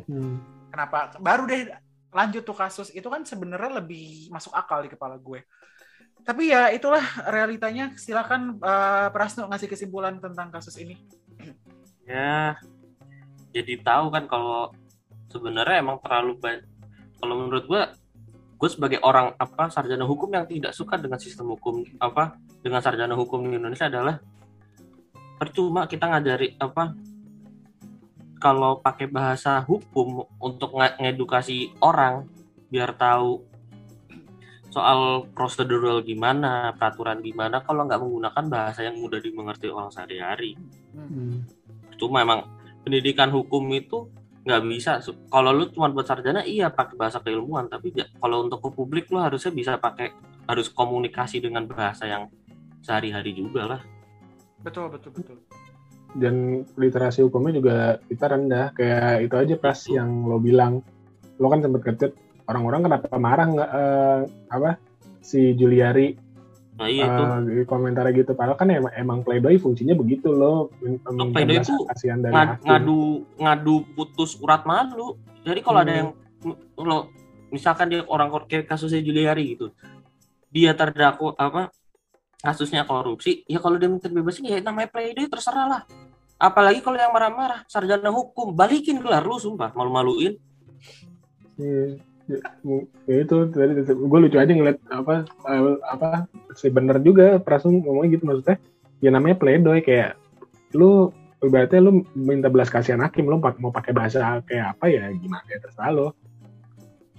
Hmm. 0.08 0.40
Kenapa? 0.72 1.16
Baru 1.18 1.48
deh 1.48 1.68
lanjut 2.14 2.42
tuh 2.48 2.56
kasus 2.56 2.88
itu 2.96 3.04
kan 3.12 3.26
sebenarnya 3.28 3.82
lebih 3.82 4.32
masuk 4.32 4.52
akal 4.56 4.80
di 4.80 4.88
kepala 4.88 5.20
gue. 5.20 5.44
Tapi 6.26 6.50
ya 6.50 6.72
itulah 6.72 7.04
realitanya. 7.28 7.94
Silakan 7.94 8.58
uh, 8.58 9.08
Prasno 9.12 9.46
ngasih 9.46 9.68
kesimpulan 9.70 10.18
tentang 10.18 10.48
kasus 10.52 10.76
ini. 10.80 10.96
Ya, 12.06 12.54
jadi 13.50 13.82
tahu 13.82 14.14
kan 14.14 14.30
kalau 14.30 14.70
sebenarnya 15.26 15.82
emang 15.82 15.98
terlalu 15.98 16.38
banyak. 16.38 16.62
Kalau 17.18 17.34
menurut 17.34 17.66
gue, 17.66 17.82
gue 18.56 18.70
sebagai 18.72 19.00
orang 19.02 19.36
apa 19.36 19.68
sarjana 19.68 20.06
hukum 20.08 20.32
yang 20.32 20.48
tidak 20.48 20.72
suka 20.72 20.96
dengan 20.96 21.20
sistem 21.20 21.52
hukum 21.52 21.84
apa 22.00 22.40
dengan 22.64 22.80
sarjana 22.80 23.12
hukum 23.12 23.44
di 23.44 23.60
Indonesia 23.60 23.90
adalah 23.90 24.16
percuma 25.36 25.84
kita 25.84 26.08
ngajari 26.08 26.56
apa 26.56 26.96
kalau 28.46 28.78
pakai 28.78 29.10
bahasa 29.10 29.58
hukum 29.66 30.22
untuk 30.38 30.78
ngedukasi 30.78 31.74
orang 31.82 32.30
biar 32.70 32.94
tahu 32.94 33.42
soal 34.70 35.26
prosedural 35.34 36.06
gimana, 36.06 36.70
peraturan 36.78 37.18
gimana 37.26 37.66
kalau 37.66 37.90
nggak 37.90 37.98
menggunakan 37.98 38.44
bahasa 38.46 38.86
yang 38.86 39.02
mudah 39.02 39.18
dimengerti 39.18 39.66
orang 39.66 39.90
sehari-hari. 39.90 40.54
Hmm. 40.94 41.42
Cuma 41.98 42.22
emang 42.22 42.46
pendidikan 42.86 43.34
hukum 43.34 43.66
itu 43.74 44.06
nggak 44.46 44.62
bisa. 44.70 45.02
Kalau 45.26 45.50
lu 45.50 45.66
cuma 45.74 45.90
buat 45.90 46.06
sarjana 46.06 46.46
iya 46.46 46.70
pakai 46.70 46.94
bahasa 46.94 47.18
keilmuan, 47.18 47.66
tapi 47.66 47.98
gak, 47.98 48.14
kalau 48.22 48.46
untuk 48.46 48.62
ke 48.62 48.70
publik 48.70 49.10
lu 49.10 49.18
harusnya 49.18 49.50
bisa 49.50 49.74
pakai 49.74 50.14
harus 50.46 50.70
komunikasi 50.70 51.42
dengan 51.42 51.66
bahasa 51.66 52.06
yang 52.06 52.30
sehari-hari 52.78 53.34
juga 53.34 53.74
lah. 53.74 53.82
Betul 54.62 54.94
betul 54.94 55.10
betul 55.18 55.65
dan 56.16 56.64
literasi 56.74 57.24
hukumnya 57.24 57.52
juga 57.56 57.76
kita 58.08 58.32
rendah. 58.32 58.72
Kayak 58.72 59.28
itu 59.28 59.34
aja 59.36 59.54
pas 59.60 59.78
yang 59.88 60.24
lo 60.24 60.40
bilang. 60.40 60.80
Lo 61.36 61.52
kan 61.52 61.60
sempat 61.60 61.84
kecet 61.84 62.12
orang-orang 62.48 62.80
kenapa 62.88 63.06
marah 63.20 63.46
nggak 63.46 63.70
uh, 63.70 64.20
apa 64.48 64.70
si 65.20 65.52
Juliari? 65.54 66.16
Nah, 66.76 66.88
iya 66.92 67.08
uh, 67.08 67.64
komentar 67.64 68.08
gitu. 68.12 68.36
Padahal 68.36 68.56
kan 68.60 68.68
emang 68.68 68.92
emang 68.96 69.18
playboy 69.24 69.56
fungsinya 69.56 69.96
begitu 69.96 70.32
lo. 70.32 70.72
Playboy 71.32 71.60
itu 71.60 71.76
dari 71.96 72.32
ngadu, 72.32 72.60
ngadu 72.64 73.00
ngadu 73.40 73.76
putus 73.96 74.36
urat 74.40 74.64
malu. 74.68 75.16
Jadi 75.44 75.60
kalau 75.64 75.80
hmm. 75.80 75.86
ada 75.88 75.92
yang 75.92 76.08
lo 76.76 77.12
misalkan 77.48 77.92
dia 77.92 78.04
orang 78.08 78.28
kayak 78.44 78.68
kasusnya 78.68 79.00
Juliari 79.00 79.56
gitu. 79.56 79.72
Dia 80.52 80.72
terdakwa 80.72 81.36
apa 81.36 81.72
kasusnya 82.46 82.84
korupsi 82.84 83.42
ya 83.48 83.58
kalau 83.58 83.80
dia 83.80 83.90
minta 83.90 84.06
bebasin 84.06 84.46
ya 84.46 84.60
namanya 84.60 84.92
playboy 84.92 85.26
terserah 85.26 85.66
lah 85.66 85.82
apalagi 86.36 86.84
kalau 86.84 87.00
yang 87.00 87.12
marah-marah 87.12 87.64
sarjana 87.64 88.12
hukum 88.12 88.52
balikin 88.52 89.00
gelar 89.00 89.24
lu 89.24 89.40
sumpah 89.40 89.72
malu-maluin. 89.72 90.36
Iya 91.56 91.96
ya, 92.26 92.38
ya 93.08 93.16
itu 93.22 93.36
tadi 93.54 93.72
gue 93.86 94.18
lucu 94.20 94.36
aja 94.36 94.52
ngeliat 94.52 94.78
apa 94.92 95.24
eh, 95.24 95.76
apa 95.88 96.08
sih 96.58 96.68
bener 96.68 97.00
juga 97.00 97.40
perasaan 97.40 97.80
ngomongnya 97.80 98.20
gitu 98.20 98.24
maksudnya. 98.28 98.56
Ya 99.00 99.10
namanya 99.12 99.36
pledoi 99.40 99.80
kayak 99.80 100.16
lu 100.76 101.12
berarti 101.40 101.80
lu 101.80 102.04
minta 102.16 102.48
belas 102.52 102.68
kasihan 102.72 103.00
hakim 103.00 103.28
lu 103.28 103.40
mau 103.40 103.72
pakai 103.72 103.92
bahasa 103.92 104.40
kayak 104.44 104.76
apa 104.76 104.88
ya 104.88 105.12
gimana 105.12 105.44
ya 105.52 105.60
terserah 105.60 105.92
lo 105.92 106.08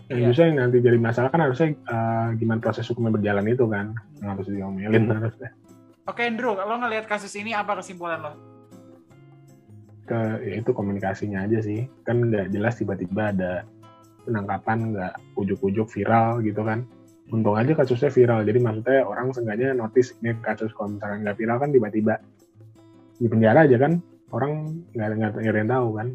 yang 0.07 0.23
yeah. 0.23 0.27
justru 0.31 0.43
yang 0.47 0.57
nanti 0.63 0.77
jadi 0.79 0.97
masalah 0.97 1.29
kan 1.29 1.43
harusnya 1.43 1.75
uh, 1.85 2.31
gimana 2.39 2.63
proses 2.63 2.87
hukumnya 2.87 3.19
berjalan 3.19 3.45
itu 3.45 3.67
kan 3.67 3.91
yang 4.23 4.29
harus 4.33 4.47
diomelin 4.47 5.03
harusnya. 5.11 5.51
Oke 6.07 6.23
Andrew 6.23 6.55
lo 6.55 6.75
ngelihat 6.79 7.05
kasus 7.05 7.35
ini 7.35 7.51
apa 7.51 7.77
kesimpulan 7.77 8.23
lo 8.23 8.33
ke 10.07 10.19
ya 10.41 10.63
itu 10.63 10.71
komunikasinya 10.71 11.43
aja 11.43 11.59
sih. 11.59 11.85
Kan 12.07 12.31
nggak 12.31 12.55
jelas 12.55 12.79
tiba-tiba 12.79 13.35
ada 13.35 13.51
penangkapan 14.23 14.95
nggak 14.95 15.13
ujuk-ujuk 15.35 15.91
viral 15.91 16.39
gitu 16.41 16.63
kan. 16.63 16.87
Untung 17.27 17.59
aja 17.59 17.75
kasusnya 17.75 18.07
viral. 18.07 18.47
Jadi 18.47 18.59
maksudnya 18.63 19.03
orang 19.03 19.35
sengaja 19.35 19.75
notice 19.75 20.15
ini 20.23 20.31
kasus 20.39 20.71
kalau 20.71 20.95
nggak 20.95 21.35
viral 21.35 21.59
kan 21.59 21.75
tiba-tiba 21.75 22.23
di 23.19 23.27
penjara 23.27 23.67
aja 23.67 23.75
kan. 23.75 23.99
Orang 24.31 24.83
nggak 24.95 25.35
nggak 25.37 25.55
yang 25.59 25.71
tahu 25.71 25.87
kan. 25.99 26.07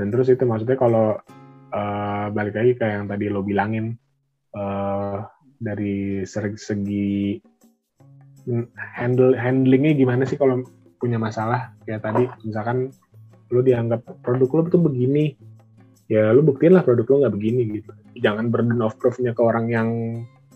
Dan 0.00 0.08
terus 0.14 0.32
itu 0.32 0.44
maksudnya 0.48 0.78
kalau 0.80 1.20
uh, 1.74 2.26
balik 2.32 2.54
lagi 2.56 2.72
kayak 2.78 2.94
yang 3.02 3.06
tadi 3.10 3.26
lo 3.28 3.44
bilangin 3.44 3.98
uh, 4.56 5.26
dari 5.58 6.22
segi 6.24 7.36
handle 8.96 9.36
handlingnya 9.36 9.92
gimana 9.92 10.24
sih 10.24 10.40
kalau 10.40 10.64
punya 10.98 11.16
masalah 11.16 11.72
kayak 11.86 12.02
tadi 12.02 12.26
misalkan 12.42 12.90
lu 13.48 13.64
dianggap 13.64 14.04
produk 14.20 14.48
lu 14.50 14.62
tuh 14.68 14.82
begini 14.82 15.32
ya 16.10 16.34
lu 16.34 16.44
buktiin 16.44 16.76
lah 16.76 16.84
produk 16.84 17.06
lu 17.08 17.16
nggak 17.24 17.34
begini 17.34 17.62
gitu. 17.80 17.92
Jangan 18.18 18.50
burden 18.52 18.82
of 18.84 18.98
proofnya 18.98 19.32
ke 19.32 19.40
orang 19.40 19.70
yang 19.70 19.88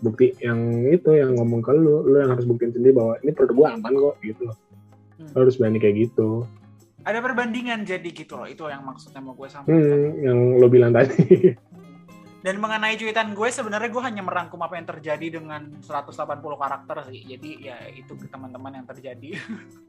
bukti 0.02 0.34
yang 0.42 0.82
itu 0.90 1.14
yang 1.14 1.38
ngomong 1.38 1.62
ke 1.62 1.70
lu 1.72 2.02
lu 2.02 2.18
yang 2.18 2.34
harus 2.34 2.44
buktiin 2.44 2.74
sendiri 2.74 2.92
bahwa 2.92 3.14
ini 3.22 3.30
produk 3.30 3.54
gua 3.54 3.68
aman 3.78 3.94
kok 3.94 4.16
gitu 4.26 4.44
hmm. 4.50 5.30
lu 5.32 5.38
harus 5.46 5.56
berani 5.56 5.78
kayak 5.78 6.10
gitu. 6.10 6.44
Ada 7.02 7.18
perbandingan 7.18 7.82
jadi 7.82 8.08
gitu 8.14 8.38
loh 8.38 8.46
itu 8.46 8.62
yang 8.70 8.86
maksudnya 8.86 9.18
mau 9.18 9.34
gue 9.34 9.50
sampaikan. 9.50 9.74
Hmm, 9.74 10.22
yang 10.22 10.38
lo 10.62 10.70
bilang 10.70 10.94
tadi 10.94 11.50
Dan 12.42 12.58
mengenai 12.58 12.98
cuitan 12.98 13.32
gue 13.38 13.48
sebenarnya 13.48 13.86
gue 13.86 14.02
hanya 14.02 14.22
merangkum 14.26 14.58
apa 14.60 14.74
yang 14.74 14.86
terjadi 14.90 15.38
dengan 15.38 15.78
180 15.78 16.42
karakter 16.42 16.96
sih. 17.06 17.22
Jadi 17.22 17.50
ya 17.70 17.78
itu 17.94 18.18
ke 18.18 18.26
teman-teman 18.26 18.82
yang 18.82 18.86
terjadi. 18.86 19.38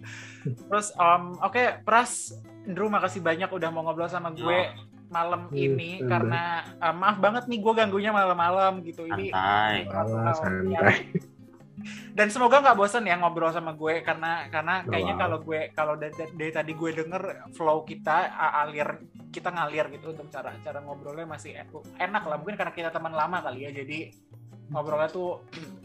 Terus 0.69 0.93
um, 0.95 1.33
oke, 1.41 1.53
okay, 1.53 1.81
Pras, 1.81 2.37
Andrew 2.69 2.93
makasih 2.93 3.25
banyak 3.25 3.49
udah 3.49 3.69
mau 3.73 3.81
ngobrol 3.83 4.05
sama 4.05 4.29
gue 4.29 4.69
oh. 4.69 4.85
malam 5.09 5.49
hmm, 5.49 5.57
ini 5.57 5.91
hmm. 6.01 6.09
karena 6.09 6.61
uh, 6.77 6.93
maaf 6.93 7.17
banget 7.17 7.49
nih 7.49 7.59
gue 7.59 7.73
ganggunya 7.73 8.13
malam-malam 8.13 8.85
gitu. 8.85 9.09
Ini 9.09 9.33
santai. 9.33 9.89
santai 10.37 10.97
dan 12.13 12.27
semoga 12.29 12.61
nggak 12.61 12.77
bosan 12.77 13.09
ya 13.09 13.17
ngobrol 13.19 13.51
sama 13.51 13.73
gue 13.73 14.05
karena 14.05 14.47
karena 14.47 14.85
kayaknya 14.87 15.15
kalau 15.17 15.37
gue 15.41 15.59
kalau 15.73 15.95
dari, 15.97 16.13
dari 16.13 16.51
tadi 16.53 16.71
gue 16.77 16.89
denger 16.93 17.51
flow 17.57 17.83
kita 17.83 18.29
alir 18.63 19.01
kita 19.33 19.49
ngalir 19.49 19.89
gitu 19.89 20.13
untuk 20.13 20.29
cara 20.29 20.53
cara 20.61 20.77
ngobrolnya 20.85 21.25
masih 21.25 21.57
enak 21.97 22.23
lah. 22.23 22.37
Mungkin 22.37 22.53
karena 22.53 22.73
kita 22.77 22.89
teman 22.93 23.17
lama 23.17 23.41
kali 23.41 23.65
ya 23.65 23.71
jadi 23.73 24.13
ngobrolnya 24.69 25.09
tuh 25.09 25.43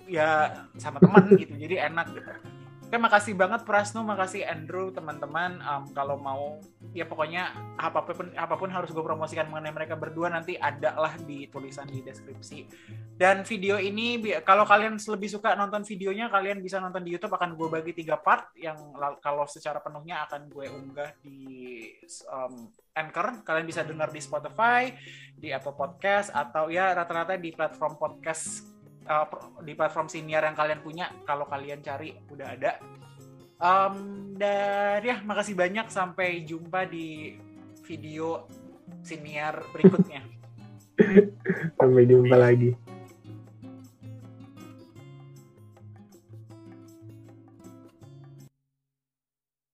ya 0.08 0.48
sama 0.80 1.00
teman 1.02 1.28
gitu 1.36 1.52
jadi 1.56 1.92
enak 1.92 2.06
gitu 2.14 2.30
Oke, 2.88 2.96
makasih 2.96 3.36
banget 3.36 3.68
Prasno, 3.68 4.00
makasih 4.00 4.48
Andrew, 4.48 4.88
teman-teman. 4.88 5.60
Um, 5.60 5.92
kalau 5.92 6.16
mau, 6.16 6.56
ya 6.96 7.04
pokoknya 7.04 7.52
apa 7.76 8.00
pun 8.00 8.32
apa 8.32 8.56
pun 8.56 8.72
harus 8.72 8.96
gue 8.96 9.04
promosikan 9.04 9.44
mengenai 9.52 9.76
mereka 9.76 9.92
berdua 9.92 10.32
nanti 10.32 10.56
ada 10.56 10.96
lah 10.96 11.12
di 11.20 11.44
tulisan 11.52 11.84
di 11.84 12.00
deskripsi. 12.00 12.64
Dan 13.12 13.44
video 13.44 13.76
ini, 13.76 14.16
kalau 14.40 14.64
kalian 14.64 14.96
lebih 14.96 15.28
suka 15.28 15.52
nonton 15.52 15.84
videonya, 15.84 16.32
kalian 16.32 16.64
bisa 16.64 16.80
nonton 16.80 17.04
di 17.04 17.12
YouTube. 17.12 17.36
Akan 17.36 17.60
gue 17.60 17.68
bagi 17.68 17.92
tiga 17.92 18.16
part 18.16 18.56
yang 18.56 18.80
kalau 19.20 19.44
secara 19.44 19.84
penuhnya 19.84 20.24
akan 20.24 20.48
gue 20.48 20.72
unggah 20.72 21.12
di 21.20 21.44
um, 22.32 22.72
Anchor. 22.96 23.44
Kalian 23.44 23.68
bisa 23.68 23.84
dengar 23.84 24.08
di 24.08 24.24
Spotify, 24.24 24.96
di 25.36 25.52
Apple 25.52 25.76
Podcast, 25.76 26.32
atau 26.32 26.72
ya 26.72 26.96
rata-rata 26.96 27.36
di 27.36 27.52
platform 27.52 28.00
podcast 28.00 28.77
uh, 29.08 29.26
di 29.64 29.72
platform 29.72 30.06
senior 30.06 30.44
yang 30.44 30.54
kalian 30.54 30.80
punya 30.84 31.10
kalau 31.24 31.48
kalian 31.48 31.80
cari 31.80 32.14
udah 32.28 32.48
ada. 32.54 32.72
Um, 33.58 33.96
dan 34.38 35.02
ya 35.02 35.18
makasih 35.26 35.58
banyak 35.58 35.90
sampai 35.90 36.46
jumpa 36.46 36.86
di 36.86 37.34
video 37.82 38.46
senior 39.02 39.66
berikutnya. 39.74 40.22
Sampai 41.78 42.10
jumpa 42.10 42.34
lagi 42.34 42.74